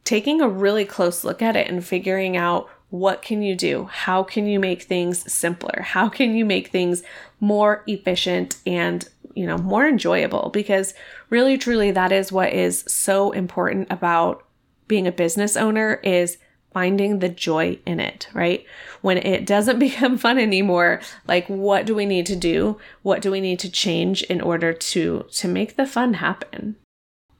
taking 0.03 0.41
a 0.41 0.49
really 0.49 0.85
close 0.85 1.23
look 1.23 1.41
at 1.41 1.55
it 1.55 1.69
and 1.69 1.83
figuring 1.83 2.37
out 2.37 2.69
what 2.89 3.21
can 3.21 3.41
you 3.41 3.55
do? 3.55 3.85
How 3.85 4.23
can 4.23 4.47
you 4.47 4.59
make 4.59 4.83
things 4.83 5.31
simpler? 5.31 5.81
How 5.81 6.07
can 6.07 6.35
you 6.35 6.45
make 6.45 6.67
things 6.67 7.03
more 7.39 7.83
efficient 7.87 8.57
and 8.65 9.07
you 9.35 9.45
know, 9.45 9.57
more 9.57 9.85
enjoyable 9.85 10.49
because 10.53 10.93
really 11.29 11.57
truly 11.57 11.91
that 11.91 12.11
is 12.11 12.31
what 12.31 12.53
is 12.53 12.83
so 12.87 13.31
important 13.31 13.87
about 13.91 14.45
being 14.87 15.07
a 15.07 15.11
business 15.11 15.57
owner 15.57 15.95
is 16.03 16.37
finding 16.73 17.19
the 17.19 17.29
joy 17.29 17.79
in 17.85 18.01
it, 18.01 18.27
right? 18.33 18.65
When 19.01 19.17
it 19.17 19.45
doesn't 19.45 19.79
become 19.87 20.17
fun 20.17 20.37
anymore, 20.37 21.01
like 21.27 21.47
what 21.47 21.85
do 21.85 21.95
we 21.95 22.05
need 22.05 22.25
to 22.25 22.35
do? 22.35 22.77
What 23.01 23.21
do 23.21 23.31
we 23.31 23.39
need 23.39 23.59
to 23.59 23.71
change 23.71 24.23
in 24.23 24.41
order 24.41 24.73
to 24.73 25.25
to 25.31 25.47
make 25.47 25.75
the 25.75 25.85
fun 25.85 26.15
happen? 26.15 26.75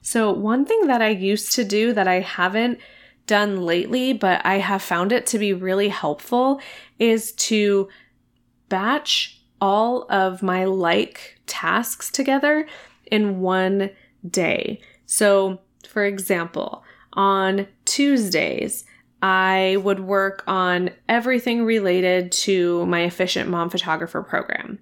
So, 0.02 0.32
one 0.32 0.66
thing 0.66 0.88
that 0.88 1.02
I 1.02 1.10
used 1.10 1.52
to 1.54 1.64
do 1.64 1.92
that 1.94 2.08
I 2.08 2.20
haven't 2.20 2.80
done 3.28 3.66
lately, 3.66 4.14
but 4.14 4.46
I 4.46 4.60
have 4.60 4.82
found 4.82 5.12
it 5.12 5.26
to 5.28 5.40
be 5.40 5.52
really 5.52 5.90
helpful 5.90 6.62
is 7.00 7.32
to 7.34 7.90
batch 8.70 9.42
all 9.60 10.06
of 10.10 10.44
my 10.44 10.66
like 10.66 11.40
tasks 11.48 12.12
together 12.12 12.68
in 13.12 13.40
one 13.40 13.90
day. 14.30 14.82
So, 15.06 15.60
for 15.88 16.06
example, 16.06 16.84
on 17.14 17.68
Tuesdays, 17.86 18.86
I 19.22 19.78
would 19.82 20.02
work 20.02 20.44
on 20.46 20.92
everything 21.10 21.64
related 21.64 22.32
to 22.34 22.86
my 22.86 23.02
efficient 23.02 23.50
mom 23.50 23.70
photographer 23.70 24.22
program. 24.22 24.80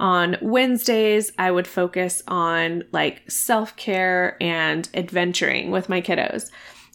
On 0.00 0.36
Wednesdays, 0.42 1.30
I 1.38 1.50
would 1.50 1.68
focus 1.68 2.22
on 2.26 2.82
like 2.90 3.30
self 3.30 3.76
care 3.76 4.36
and 4.40 4.88
adventuring 4.94 5.70
with 5.70 5.88
my 5.88 6.00
kiddos. 6.00 6.50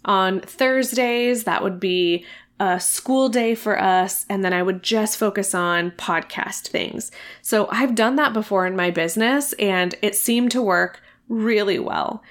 On 0.05 0.41
Thursdays, 0.41 1.45
that 1.45 1.63
would 1.63 1.79
be 1.79 2.25
a 2.59 2.79
school 2.79 3.29
day 3.29 3.55
for 3.55 3.79
us, 3.81 4.25
and 4.29 4.43
then 4.43 4.53
I 4.53 4.63
would 4.63 4.83
just 4.83 5.17
focus 5.17 5.55
on 5.55 5.91
podcast 5.91 6.67
things. 6.67 7.11
So 7.41 7.67
I've 7.71 7.95
done 7.95 8.15
that 8.17 8.33
before 8.33 8.65
in 8.67 8.75
my 8.75 8.91
business, 8.91 9.53
and 9.53 9.95
it 10.01 10.15
seemed 10.15 10.51
to 10.51 10.61
work 10.61 11.01
really 11.29 11.79
well. 11.79 12.23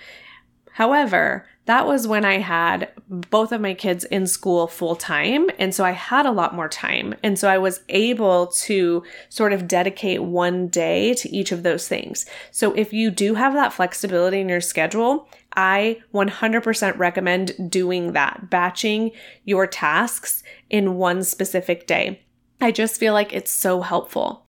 However, 0.79 1.45
that 1.65 1.89
was 1.89 2.07
when 2.07 2.25
I 2.25 2.39
had 2.39 2.93
both 3.09 3.51
of 3.51 3.61
my 3.61 3.75
kids 3.75 4.05
in 4.05 4.29
school 4.29 4.69
full 4.69 4.95
time. 4.95 5.51
And 5.59 5.75
so 5.75 5.85
I 5.85 5.91
had 5.91 6.25
a 6.25 6.31
lot 6.31 6.55
more 6.55 6.69
time. 6.69 7.17
And 7.21 7.37
so 7.37 7.49
I 7.49 7.59
was 7.59 7.81
able 7.89 8.47
to 8.47 9.03
sort 9.29 9.53
of 9.53 9.67
dedicate 9.67 10.23
one 10.23 10.69
day 10.69 11.15
to 11.15 11.29
each 11.35 11.51
of 11.51 11.65
those 11.65 11.89
things. 11.89 12.27
So 12.53 12.75
if 12.75 12.93
you 12.93 13.11
do 13.11 13.35
have 13.35 13.55
that 13.55 13.73
flexibility 13.73 14.39
in 14.39 14.49
your 14.49 14.61
schedule, 14.61 15.29
I 15.57 15.99
100% 16.15 16.97
recommend 16.97 17.69
doing 17.69 18.13
that, 18.13 18.49
batching 18.49 19.11
your 19.45 19.67
tasks 19.67 20.45
in 20.71 20.95
one 20.95 21.25
specific 21.25 21.89
day. 21.89 22.23
I 22.61 22.71
just 22.71 23.01
feel 23.01 23.15
like 23.15 23.33
it's 23.33 23.51
so 23.51 23.81
helpful. 23.81 24.48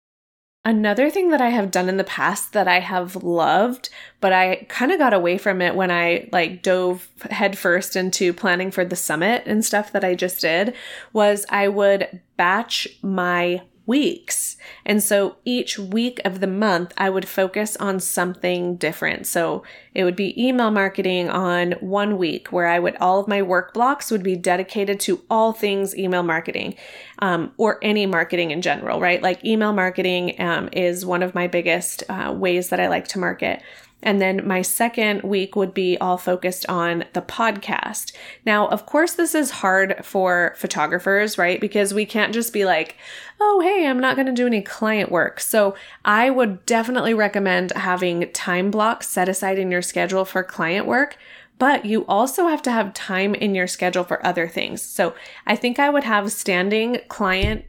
Another 0.66 1.10
thing 1.10 1.30
that 1.30 1.40
I 1.40 1.50
have 1.50 1.70
done 1.70 1.88
in 1.88 1.96
the 1.96 2.02
past 2.02 2.52
that 2.52 2.66
I 2.66 2.80
have 2.80 3.22
loved, 3.22 3.88
but 4.20 4.32
I 4.32 4.66
kind 4.68 4.90
of 4.90 4.98
got 4.98 5.14
away 5.14 5.38
from 5.38 5.62
it 5.62 5.76
when 5.76 5.92
I 5.92 6.28
like 6.32 6.64
dove 6.64 7.06
headfirst 7.30 7.94
into 7.94 8.32
planning 8.32 8.72
for 8.72 8.84
the 8.84 8.96
summit 8.96 9.44
and 9.46 9.64
stuff 9.64 9.92
that 9.92 10.02
I 10.02 10.16
just 10.16 10.40
did, 10.40 10.74
was 11.12 11.46
I 11.50 11.68
would 11.68 12.20
batch 12.36 12.88
my 13.00 13.62
weeks. 13.86 14.56
And 14.84 15.02
so 15.02 15.36
each 15.44 15.78
week 15.78 16.20
of 16.24 16.40
the 16.40 16.46
month, 16.46 16.92
I 16.98 17.10
would 17.10 17.28
focus 17.28 17.76
on 17.76 18.00
something 18.00 18.76
different. 18.76 19.26
So 19.26 19.62
it 19.94 20.04
would 20.04 20.16
be 20.16 20.40
email 20.42 20.70
marketing 20.70 21.28
on 21.28 21.72
one 21.80 22.18
week 22.18 22.52
where 22.52 22.66
I 22.66 22.78
would, 22.78 22.96
all 22.96 23.20
of 23.20 23.28
my 23.28 23.42
work 23.42 23.72
blocks 23.72 24.10
would 24.10 24.22
be 24.22 24.36
dedicated 24.36 25.00
to 25.00 25.22
all 25.30 25.52
things 25.52 25.96
email 25.96 26.22
marketing 26.22 26.74
um, 27.20 27.52
or 27.56 27.78
any 27.82 28.06
marketing 28.06 28.50
in 28.50 28.62
general, 28.62 29.00
right? 29.00 29.22
Like 29.22 29.44
email 29.44 29.72
marketing 29.72 30.40
um, 30.40 30.68
is 30.72 31.06
one 31.06 31.22
of 31.22 31.34
my 31.34 31.46
biggest 31.46 32.02
uh, 32.08 32.34
ways 32.36 32.68
that 32.68 32.80
I 32.80 32.88
like 32.88 33.08
to 33.08 33.18
market. 33.18 33.62
And 34.02 34.20
then 34.20 34.46
my 34.46 34.62
second 34.62 35.22
week 35.22 35.56
would 35.56 35.72
be 35.72 35.96
all 35.98 36.18
focused 36.18 36.66
on 36.68 37.04
the 37.14 37.22
podcast. 37.22 38.12
Now, 38.44 38.68
of 38.68 38.86
course, 38.86 39.14
this 39.14 39.34
is 39.34 39.50
hard 39.50 40.04
for 40.04 40.54
photographers, 40.56 41.38
right? 41.38 41.60
Because 41.60 41.94
we 41.94 42.04
can't 42.04 42.34
just 42.34 42.52
be 42.52 42.64
like, 42.64 42.96
oh, 43.40 43.60
hey, 43.60 43.86
I'm 43.86 43.98
not 43.98 44.14
going 44.14 44.26
to 44.26 44.32
do 44.32 44.46
any 44.46 44.62
client 44.62 45.10
work. 45.10 45.40
So 45.40 45.74
I 46.04 46.30
would 46.30 46.64
definitely 46.66 47.14
recommend 47.14 47.72
having 47.72 48.30
time 48.32 48.70
blocks 48.70 49.08
set 49.08 49.28
aside 49.28 49.58
in 49.58 49.70
your 49.70 49.82
schedule 49.82 50.24
for 50.24 50.44
client 50.44 50.86
work. 50.86 51.16
But 51.58 51.86
you 51.86 52.04
also 52.06 52.48
have 52.48 52.60
to 52.62 52.70
have 52.70 52.92
time 52.92 53.34
in 53.34 53.54
your 53.54 53.66
schedule 53.66 54.04
for 54.04 54.24
other 54.24 54.46
things. 54.46 54.82
So 54.82 55.14
I 55.46 55.56
think 55.56 55.78
I 55.78 55.88
would 55.88 56.04
have 56.04 56.30
standing 56.30 56.98
client 57.08 57.64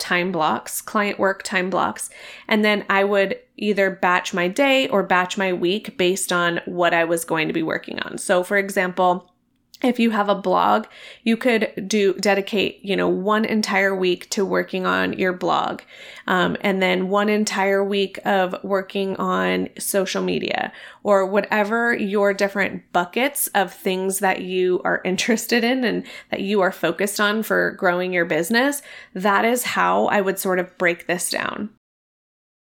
time 0.00 0.32
blocks, 0.32 0.80
client 0.80 1.18
work 1.18 1.42
time 1.42 1.70
blocks, 1.70 2.10
and 2.48 2.64
then 2.64 2.84
I 2.90 3.04
would 3.04 3.38
either 3.60 3.90
batch 3.90 4.34
my 4.34 4.48
day 4.48 4.88
or 4.88 5.02
batch 5.02 5.38
my 5.38 5.52
week 5.52 5.96
based 5.96 6.32
on 6.32 6.60
what 6.64 6.92
I 6.92 7.04
was 7.04 7.24
going 7.24 7.46
to 7.46 7.54
be 7.54 7.62
working 7.62 8.00
on. 8.00 8.18
So, 8.18 8.42
for 8.42 8.56
example, 8.56 9.30
if 9.82 9.98
you 9.98 10.10
have 10.10 10.28
a 10.28 10.34
blog, 10.34 10.86
you 11.22 11.36
could 11.36 11.72
do 11.86 12.12
dedicate, 12.14 12.84
you 12.84 12.96
know, 12.96 13.08
one 13.08 13.46
entire 13.46 13.94
week 13.94 14.28
to 14.30 14.44
working 14.44 14.84
on 14.84 15.14
your 15.14 15.32
blog, 15.32 15.80
um, 16.26 16.56
and 16.60 16.82
then 16.82 17.08
one 17.08 17.30
entire 17.30 17.82
week 17.82 18.18
of 18.26 18.54
working 18.62 19.16
on 19.16 19.68
social 19.78 20.22
media 20.22 20.70
or 21.02 21.24
whatever 21.24 21.94
your 21.94 22.34
different 22.34 22.92
buckets 22.92 23.46
of 23.48 23.72
things 23.72 24.18
that 24.18 24.42
you 24.42 24.82
are 24.84 25.00
interested 25.04 25.64
in 25.64 25.84
and 25.84 26.06
that 26.30 26.40
you 26.40 26.60
are 26.60 26.72
focused 26.72 27.20
on 27.20 27.42
for 27.42 27.72
growing 27.72 28.12
your 28.12 28.26
business. 28.26 28.82
That 29.14 29.44
is 29.46 29.62
how 29.62 30.06
I 30.06 30.20
would 30.20 30.38
sort 30.38 30.58
of 30.58 30.76
break 30.76 31.06
this 31.06 31.30
down. 31.30 31.70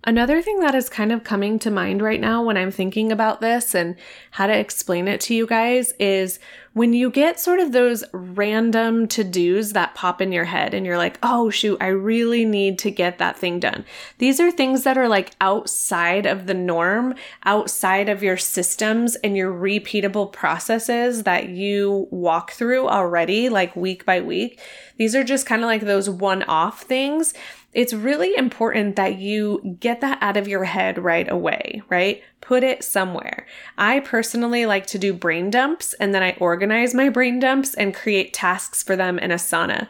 Another 0.04 0.40
thing 0.40 0.61
that 0.61 0.75
is 0.75 0.88
kind 0.88 1.12
of 1.12 1.25
coming 1.25 1.59
to 1.59 1.71
mind 1.71 2.00
right 2.00 2.21
now 2.21 2.42
when 2.42 2.57
I'm 2.57 2.71
thinking 2.71 3.12
about 3.12 3.42
this 3.42 3.75
and 3.75 3.97
how 4.30 4.47
to 4.47 4.57
explain 4.57 5.07
it 5.07 5.21
to 5.23 5.35
you 5.35 5.47
guys 5.47 5.92
is 5.99 6.38
when 6.73 6.95
you 6.95 7.11
get 7.11 7.38
sort 7.38 7.61
of 7.61 7.73
those 7.73 8.02
random 8.12 9.09
to 9.09 9.25
dos 9.25 9.73
that 9.73 9.95
pop 9.95 10.23
in 10.23 10.33
your 10.33 10.45
head 10.45 10.73
and 10.73 10.87
you're 10.87 10.97
like, 10.97 11.19
oh, 11.23 11.50
shoot, 11.50 11.76
I 11.83 11.88
really 11.88 12.47
need 12.47 12.78
to 12.78 12.90
get 12.90 13.19
that 13.19 13.37
thing 13.37 13.61
done. 13.61 13.85
These 14.19 14.40
are 14.40 14.50
things 14.50 14.85
that 14.85 14.97
are 14.97 15.09
like 15.09 15.33
outside 15.40 16.25
of 16.25 16.47
the 16.47 16.54
norm, 16.54 17.14
outside 17.45 18.09
of 18.09 18.23
your 18.23 18.38
systems 18.38 19.16
and 19.16 19.37
your 19.37 19.52
repeatable 19.52 20.33
processes 20.33 21.25
that 21.25 21.49
you 21.50 22.07
walk 22.11 22.52
through 22.52 22.88
already, 22.88 23.50
like 23.50 23.76
week 23.76 24.07
by 24.07 24.23
week. 24.23 24.61
These 24.97 25.14
are 25.14 25.25
just 25.25 25.47
kind 25.47 25.62
of 25.62 25.66
like 25.66 25.83
those 25.83 26.09
one 26.09 26.42
off 26.45 26.83
things 26.83 27.35
it's 27.73 27.93
really 27.93 28.35
important 28.35 28.97
that 28.97 29.19
you 29.19 29.77
get 29.79 30.00
that 30.00 30.19
out 30.21 30.37
of 30.37 30.49
your 30.49 30.65
head 30.65 30.99
right 30.99 31.31
away, 31.31 31.83
right? 31.89 32.23
Put 32.41 32.65
it 32.65 32.83
somewhere. 32.83 33.47
I 33.79 34.00
personally 34.00 34.67
like 34.67 34.87
to 34.87 34.99
do 34.99 35.12
brain 35.12 35.50
dumps 35.50 35.95
and 35.95 36.12
then 36.12 36.23
I 36.23 36.37
organize 36.41 36.95
my 36.95 37.09
brain 37.09 37.39
dumps 37.39 37.75
and 37.75 37.95
create 37.95 38.33
tasks 38.33 38.83
for 38.83 38.97
them 38.97 39.19
in 39.21 39.31
Asana. 39.31 39.87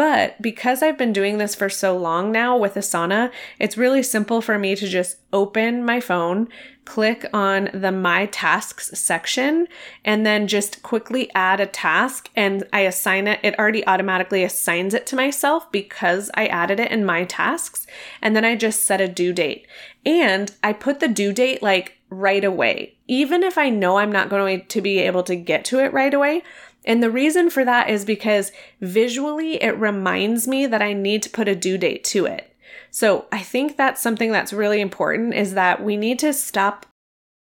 But 0.00 0.40
because 0.40 0.82
I've 0.82 0.96
been 0.96 1.12
doing 1.12 1.36
this 1.36 1.54
for 1.54 1.68
so 1.68 1.94
long 1.94 2.32
now 2.32 2.56
with 2.56 2.72
Asana, 2.74 3.30
it's 3.58 3.76
really 3.76 4.02
simple 4.02 4.40
for 4.40 4.58
me 4.58 4.74
to 4.74 4.88
just 4.88 5.18
open 5.30 5.84
my 5.84 6.00
phone, 6.00 6.48
click 6.86 7.26
on 7.34 7.68
the 7.74 7.92
My 7.92 8.24
Tasks 8.24 8.98
section, 8.98 9.68
and 10.02 10.24
then 10.24 10.46
just 10.46 10.82
quickly 10.82 11.30
add 11.34 11.60
a 11.60 11.66
task 11.66 12.30
and 12.34 12.64
I 12.72 12.80
assign 12.80 13.26
it. 13.26 13.40
It 13.42 13.58
already 13.58 13.86
automatically 13.86 14.42
assigns 14.42 14.94
it 14.94 15.04
to 15.08 15.16
myself 15.16 15.70
because 15.70 16.30
I 16.32 16.46
added 16.46 16.80
it 16.80 16.90
in 16.90 17.04
My 17.04 17.24
Tasks. 17.24 17.86
And 18.22 18.34
then 18.34 18.46
I 18.46 18.56
just 18.56 18.86
set 18.86 19.02
a 19.02 19.06
due 19.06 19.34
date. 19.34 19.66
And 20.06 20.50
I 20.64 20.72
put 20.72 21.00
the 21.00 21.08
due 21.08 21.34
date 21.34 21.62
like 21.62 21.98
right 22.08 22.42
away. 22.42 22.94
Even 23.06 23.42
if 23.42 23.58
I 23.58 23.68
know 23.68 23.98
I'm 23.98 24.12
not 24.12 24.30
going 24.30 24.64
to 24.64 24.80
be 24.80 24.98
able 25.00 25.24
to 25.24 25.36
get 25.36 25.66
to 25.66 25.78
it 25.78 25.92
right 25.92 26.14
away, 26.14 26.42
and 26.84 27.02
the 27.02 27.10
reason 27.10 27.50
for 27.50 27.64
that 27.64 27.90
is 27.90 28.04
because 28.04 28.52
visually 28.80 29.62
it 29.62 29.78
reminds 29.78 30.48
me 30.48 30.66
that 30.66 30.82
I 30.82 30.92
need 30.92 31.22
to 31.24 31.30
put 31.30 31.48
a 31.48 31.54
due 31.54 31.78
date 31.78 32.04
to 32.04 32.26
it. 32.26 32.56
So 32.90 33.26
I 33.30 33.40
think 33.40 33.76
that's 33.76 34.02
something 34.02 34.32
that's 34.32 34.52
really 34.52 34.80
important 34.80 35.34
is 35.34 35.54
that 35.54 35.82
we 35.82 35.96
need 35.96 36.18
to 36.20 36.32
stop 36.32 36.86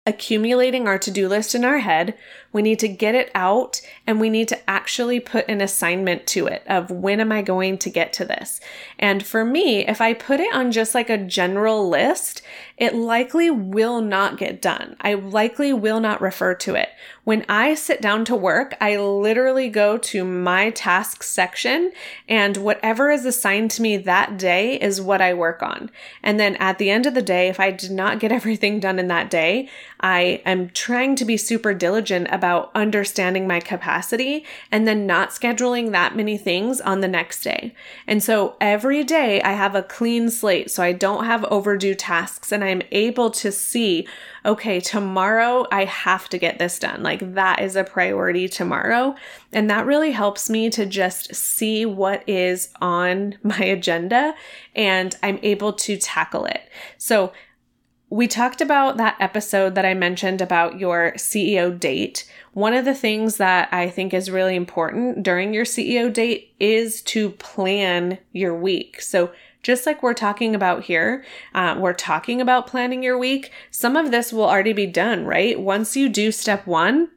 accumulating 0.06 0.88
our 0.88 0.98
to 0.98 1.12
do 1.12 1.28
list 1.28 1.54
in 1.54 1.64
our 1.64 1.80
head. 1.80 2.18
We 2.52 2.62
need 2.62 2.80
to 2.80 2.88
get 2.88 3.16
it 3.16 3.32
out 3.36 3.82
and 4.08 4.20
we 4.20 4.30
need 4.30 4.48
to 4.50 4.70
actually 4.70 5.20
put 5.20 5.48
an 5.48 5.62
assignment 5.62 6.26
to 6.28 6.48
it 6.48 6.64
of 6.68 6.90
when 6.90 7.20
am 7.20 7.32
I 7.32 7.42
going 7.42 7.78
to 7.80 7.90
get 7.90 8.14
to 8.14 8.26
this. 8.26 8.60
And 8.98 9.26
for 9.26 9.46
me, 9.46 9.88
if 9.88 10.02
I 10.02 10.14
put 10.14 10.40
it 10.40 10.54
on 10.54 10.72
just 10.72 10.96
like 10.96 11.10
a 11.10 11.18
general 11.18 11.88
list, 11.88 12.42
it 12.80 12.96
likely 12.96 13.50
will 13.50 14.02
not 14.02 14.38
get 14.38 14.62
done. 14.62 14.96
I 15.02 15.14
likely 15.14 15.74
will 15.74 16.00
not 16.00 16.22
refer 16.22 16.56
to 16.56 16.76
it. 16.76 16.90
When 17.26 17.46
I 17.48 17.76
sit 17.76 18.02
down 18.02 18.26
to 18.26 18.36
work, 18.36 18.76
I 18.82 18.98
literally 18.98 19.70
go 19.70 19.98
to 19.98 20.24
my 20.24 20.72
tasks 20.72 21.30
section 21.30 21.92
and 22.28 22.58
whatever 22.58 23.12
is 23.12 23.26
assigned 23.26 23.72
to 23.72 23.82
me 23.82 23.98
that 23.98 24.38
day 24.38 24.80
is 24.80 25.02
what 25.02 25.22
I 25.22 25.34
work 25.34 25.62
on. 25.62 25.92
And 26.24 26.40
then 26.40 26.56
at 26.56 26.78
the 26.78 26.90
end 26.90 27.06
of 27.06 27.14
the 27.14 27.22
day, 27.22 27.50
if 27.50 27.60
I 27.60 27.70
did 27.72 27.92
not 27.92 28.20
get 28.20 28.32
everything 28.40 28.80
done 28.80 28.98
in 28.98 29.10
that 29.10 29.30
day, 29.30 29.70
I 30.00 30.42
am 30.46 30.70
trying 30.70 31.16
to 31.18 31.26
be 31.26 31.36
super 31.38 31.74
diligent 31.74 32.30
understanding 32.44 33.48
my 33.48 33.60
capacity 33.60 34.46
and 34.72 34.88
then 34.88 35.06
not 35.06 35.30
scheduling 35.30 35.92
that 35.92 36.16
many 36.16 36.38
things 36.38 36.82
on 36.82 37.02
the 37.02 37.08
next 37.08 37.42
day. 37.42 37.74
And 38.08 38.22
so 38.22 38.56
every 38.60 39.04
day 39.04 39.42
I 39.42 39.54
have 39.54 39.76
a 39.76 39.84
clean 39.84 40.30
slate 40.30 40.72
so 40.72 40.84
I 40.84 40.94
don't 40.94 41.26
have 41.26 41.44
overdue 41.46 41.96
tasks 41.96 42.52
and 42.52 42.64
I'm 42.64 42.82
able 42.92 43.30
to 43.32 43.52
see, 43.52 44.08
okay, 44.46 44.80
tomorrow 44.80 45.66
I 45.72 45.86
have 45.86 46.30
to 46.30 46.38
get 46.38 46.60
this 46.60 46.80
done. 46.80 47.04
Like 47.04 47.34
that 47.34 47.62
is 47.62 47.76
a 47.76 47.84
priority 47.84 48.48
tomorrow. 48.48 49.16
And 49.52 49.70
that 49.70 49.86
really 49.86 50.12
helps 50.12 50.50
me 50.50 50.70
to 50.72 50.86
just 50.86 51.34
see 51.34 51.86
what 51.86 52.28
is 52.28 52.70
on 52.82 53.38
my 53.44 53.60
agenda 53.60 54.34
and 54.76 55.16
I'm 55.24 55.40
able 55.44 55.74
to 55.74 55.98
tackle 55.98 56.46
it. 56.46 56.62
So 56.98 57.34
we 58.10 58.28
talked 58.28 58.60
about 58.60 58.98
that 58.98 59.16
episode 59.20 59.76
that 59.76 59.86
I 59.86 59.94
mentioned 59.94 60.42
about 60.42 60.80
your 60.80 61.14
CEO 61.16 61.78
date. 61.78 62.30
One 62.54 62.74
of 62.74 62.86
the 62.86 62.96
things 62.96 63.38
that 63.38 63.70
I 63.72 63.90
think 63.90 64.14
is 64.14 64.32
really 64.32 64.56
important 64.56 65.22
during 65.22 65.54
your 65.54 65.66
CEO 65.66 66.12
date 66.12 66.56
is 66.60 67.02
to 67.04 67.30
plan 67.32 68.18
your 68.32 68.56
week. 68.56 69.02
So, 69.02 69.32
just 69.62 69.86
like 69.86 70.02
we're 70.02 70.14
talking 70.14 70.56
about 70.56 70.86
here, 70.86 71.26
uh, 71.54 71.76
we're 71.78 71.94
talking 71.94 72.40
about 72.40 72.66
planning 72.66 73.04
your 73.04 73.18
week. 73.18 73.52
Some 73.72 73.98
of 73.98 74.10
this 74.10 74.32
will 74.32 74.46
already 74.46 74.72
be 74.72 74.88
done, 74.88 75.26
right? 75.26 75.60
Once 75.60 75.98
you 75.98 76.08
do 76.08 76.32
step 76.32 76.66
one, 76.66 77.10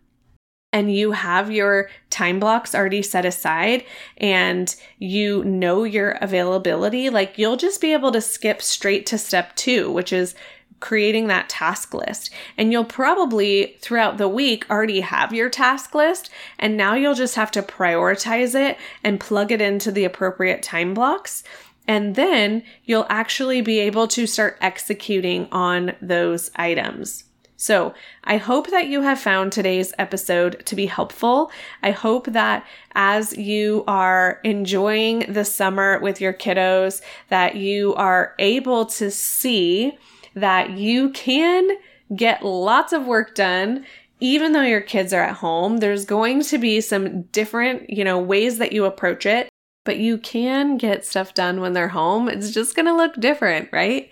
and 0.73 0.95
you 0.95 1.13
have 1.13 1.51
your 1.51 1.91
time 2.09 2.41
blocks 2.41 2.75
already 2.75 3.03
set 3.03 3.27
aside 3.27 3.85
and 4.17 4.75
you 4.99 5.45
know 5.45 5.85
your 5.85 6.13
availability, 6.13 7.11
like 7.11 7.37
you'll 7.37 7.57
just 7.59 7.81
be 7.81 7.93
able 7.93 8.11
to 8.11 8.23
skip 8.23 8.63
straight 8.63 9.05
to 9.07 9.19
step 9.19 9.55
two, 9.55 9.91
which 9.93 10.13
is 10.13 10.35
creating 10.83 11.29
that 11.29 11.49
task 11.49 11.95
list. 11.95 12.31
And 12.59 12.71
you'll 12.71 12.85
probably 12.85 13.79
throughout 13.81 14.19
the 14.19 14.29
week 14.29 14.67
already 14.69 15.01
have 15.01 15.33
your 15.33 15.49
task 15.49 15.95
list, 15.95 16.29
and 16.59 16.77
now 16.77 16.95
you'll 16.95 17.15
just 17.15 17.37
have 17.37 17.51
to 17.53 17.63
prioritize 17.63 18.55
it 18.55 18.77
and 19.03 19.19
plug 19.19 19.51
it 19.51 19.63
into 19.63 19.91
the 19.91 20.05
appropriate 20.05 20.63
time 20.63 20.93
blocks. 20.93 21.43
And 21.89 22.15
then 22.15 22.63
you'll 22.85 23.07
actually 23.09 23.63
be 23.63 23.79
able 23.81 24.07
to 24.09 24.27
start 24.27 24.59
executing 24.61 25.49
on 25.51 25.95
those 26.03 26.51
items. 26.57 27.25
So, 27.57 27.95
I 28.25 28.39
hope 28.39 28.71
that 28.71 28.89
you 28.89 29.03
have 29.03 29.21
found 29.21 29.53
today's 29.53 29.93
episode 29.97 30.67
to 30.67 30.75
be 30.75 30.87
helpful. 30.87 31.53
I 31.81 31.93
hope 31.93 32.27
that 32.27 32.67
as 32.97 33.37
you 33.37 33.85
are 33.87 34.41
enjoying 34.43 35.33
the 35.33 35.45
summer 35.45 36.01
with 36.01 36.21
your 36.21 36.33
kiddos, 36.33 37.03
that 37.29 37.55
you 37.55 37.95
are 37.95 38.35
able 38.41 38.87
to 38.87 39.13
see 39.13 39.97
that 40.35 40.71
you 40.71 41.11
can 41.11 41.69
get 42.15 42.45
lots 42.45 42.93
of 42.93 43.07
work 43.07 43.35
done 43.35 43.85
even 44.23 44.53
though 44.53 44.63
your 44.63 44.81
kids 44.81 45.13
are 45.13 45.23
at 45.23 45.37
home. 45.37 45.79
There's 45.79 46.05
going 46.05 46.45
to 46.45 46.59
be 46.59 46.81
some 46.81 47.23
different, 47.23 47.91
you 47.91 48.05
know, 48.05 48.21
ways 48.21 48.59
that 48.59 48.71
you 48.71 48.85
approach 48.85 49.27
it, 49.27 49.49
but 49.85 49.99
you 49.99 50.17
can 50.17 50.77
get 50.77 51.05
stuff 51.05 51.35
done 51.35 51.61
when 51.61 51.73
they're 51.73 51.89
home. 51.89 52.29
It's 52.29 52.53
just 52.53 52.77
going 52.77 52.87
to 52.87 52.95
look 52.95 53.15
different, 53.17 53.69
right? 53.73 54.11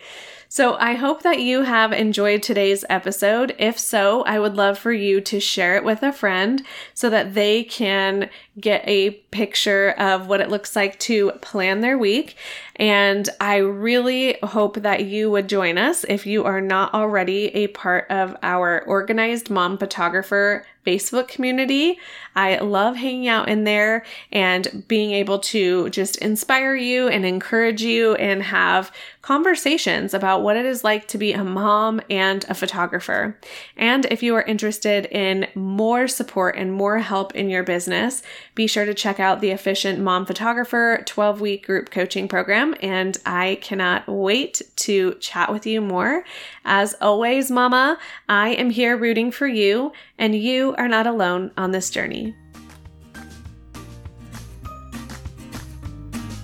So 0.48 0.74
I 0.80 0.94
hope 0.94 1.22
that 1.22 1.38
you 1.38 1.62
have 1.62 1.92
enjoyed 1.92 2.42
today's 2.42 2.84
episode. 2.90 3.54
If 3.56 3.78
so, 3.78 4.22
I 4.22 4.40
would 4.40 4.56
love 4.56 4.80
for 4.80 4.92
you 4.92 5.20
to 5.20 5.38
share 5.38 5.76
it 5.76 5.84
with 5.84 6.02
a 6.02 6.12
friend 6.12 6.66
so 6.92 7.08
that 7.08 7.34
they 7.34 7.62
can 7.62 8.28
get 8.58 8.82
a 8.84 9.10
picture 9.30 9.90
of 9.90 10.26
what 10.26 10.40
it 10.40 10.50
looks 10.50 10.74
like 10.74 10.98
to 11.00 11.30
plan 11.40 11.82
their 11.82 11.96
week. 11.96 12.34
And 12.80 13.28
I 13.40 13.56
really 13.56 14.38
hope 14.42 14.76
that 14.76 15.04
you 15.04 15.30
would 15.30 15.50
join 15.50 15.76
us 15.76 16.04
if 16.04 16.24
you 16.24 16.44
are 16.46 16.62
not 16.62 16.94
already 16.94 17.48
a 17.48 17.66
part 17.66 18.10
of 18.10 18.34
our 18.42 18.82
organized 18.86 19.50
mom 19.50 19.76
photographer 19.76 20.64
Facebook 20.86 21.28
community. 21.28 21.98
I 22.34 22.58
love 22.58 22.96
hanging 22.96 23.28
out 23.28 23.48
in 23.48 23.64
there 23.64 24.04
and 24.32 24.84
being 24.88 25.12
able 25.12 25.40
to 25.40 25.90
just 25.90 26.16
inspire 26.18 26.74
you 26.74 27.08
and 27.08 27.26
encourage 27.26 27.82
you 27.82 28.14
and 28.14 28.42
have 28.42 28.90
conversations 29.20 30.14
about 30.14 30.42
what 30.42 30.56
it 30.56 30.64
is 30.64 30.82
like 30.82 31.06
to 31.08 31.18
be 31.18 31.32
a 31.32 31.44
mom 31.44 32.00
and 32.08 32.46
a 32.48 32.54
photographer. 32.54 33.38
And 33.76 34.06
if 34.06 34.22
you 34.22 34.34
are 34.36 34.42
interested 34.42 35.06
in 35.06 35.48
more 35.54 36.08
support 36.08 36.56
and 36.56 36.72
more 36.72 36.98
help 36.98 37.34
in 37.34 37.50
your 37.50 37.62
business, 37.62 38.22
be 38.54 38.66
sure 38.66 38.86
to 38.86 38.94
check 38.94 39.20
out 39.20 39.40
the 39.40 39.50
Efficient 39.50 39.98
Mom 39.98 40.24
Photographer 40.24 41.02
12 41.04 41.40
week 41.40 41.66
group 41.66 41.90
coaching 41.90 42.28
program. 42.28 42.69
And 42.80 43.16
I 43.26 43.58
cannot 43.60 44.08
wait 44.08 44.62
to 44.76 45.14
chat 45.14 45.52
with 45.52 45.66
you 45.66 45.80
more. 45.80 46.24
As 46.64 46.94
always, 47.00 47.50
Mama, 47.50 47.98
I 48.28 48.50
am 48.50 48.70
here 48.70 48.96
rooting 48.96 49.30
for 49.30 49.46
you, 49.46 49.92
and 50.18 50.34
you 50.34 50.74
are 50.78 50.88
not 50.88 51.06
alone 51.06 51.50
on 51.56 51.72
this 51.72 51.90
journey. 51.90 52.34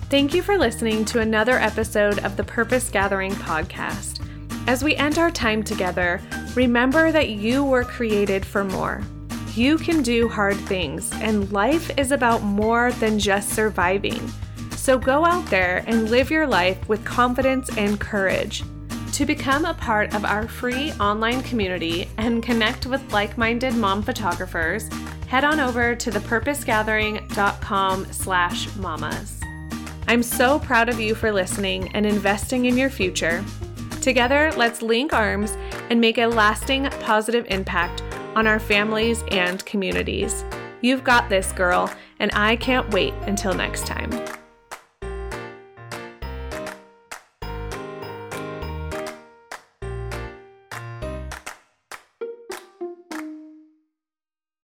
Thank 0.09 0.33
you 0.33 0.41
for 0.41 0.57
listening 0.57 1.03
to 1.05 1.19
another 1.19 1.57
episode 1.57 2.19
of 2.19 2.37
the 2.37 2.43
Purpose 2.43 2.89
Gathering 2.89 3.33
podcast. 3.33 4.25
As 4.65 4.81
we 4.83 4.95
end 4.95 5.17
our 5.17 5.31
time 5.31 5.63
together, 5.63 6.21
remember 6.55 7.11
that 7.11 7.29
you 7.29 7.63
were 7.63 7.83
created 7.83 8.45
for 8.45 8.63
more. 8.63 9.01
You 9.53 9.77
can 9.77 10.03
do 10.03 10.29
hard 10.29 10.55
things, 10.55 11.11
and 11.15 11.51
life 11.51 11.91
is 11.97 12.11
about 12.11 12.43
more 12.43 12.91
than 12.93 13.17
just 13.17 13.49
surviving. 13.49 14.31
So 14.87 14.97
go 14.97 15.25
out 15.25 15.45
there 15.47 15.83
and 15.85 16.09
live 16.09 16.31
your 16.31 16.47
life 16.47 16.87
with 16.87 17.03
confidence 17.03 17.69
and 17.75 17.99
courage. 17.99 18.63
To 19.11 19.25
become 19.25 19.65
a 19.65 19.73
part 19.73 20.15
of 20.15 20.23
our 20.23 20.47
free 20.47 20.93
online 20.93 21.41
community 21.41 22.07
and 22.17 22.41
connect 22.41 22.85
with 22.85 23.11
like-minded 23.11 23.75
mom 23.75 24.01
photographers, 24.01 24.87
head 25.27 25.43
on 25.43 25.59
over 25.59 25.93
to 25.93 26.09
thepurposegathering.com 26.09 28.13
slash 28.13 28.73
mamas. 28.77 29.41
I'm 30.07 30.23
so 30.23 30.57
proud 30.57 30.87
of 30.87 31.01
you 31.01 31.15
for 31.15 31.33
listening 31.33 31.93
and 31.93 32.05
investing 32.05 32.63
in 32.63 32.77
your 32.77 32.89
future. 32.89 33.43
Together, 34.01 34.53
let's 34.55 34.81
link 34.81 35.11
arms 35.11 35.57
and 35.89 35.99
make 35.99 36.17
a 36.17 36.27
lasting 36.27 36.85
positive 37.01 37.45
impact 37.49 38.03
on 38.37 38.47
our 38.47 38.57
families 38.57 39.21
and 39.31 39.65
communities. 39.65 40.45
You've 40.79 41.03
got 41.03 41.27
this, 41.27 41.51
girl, 41.51 41.93
and 42.19 42.31
I 42.33 42.55
can't 42.55 42.89
wait 42.91 43.13
until 43.23 43.53
next 43.53 43.85
time. 43.85 44.11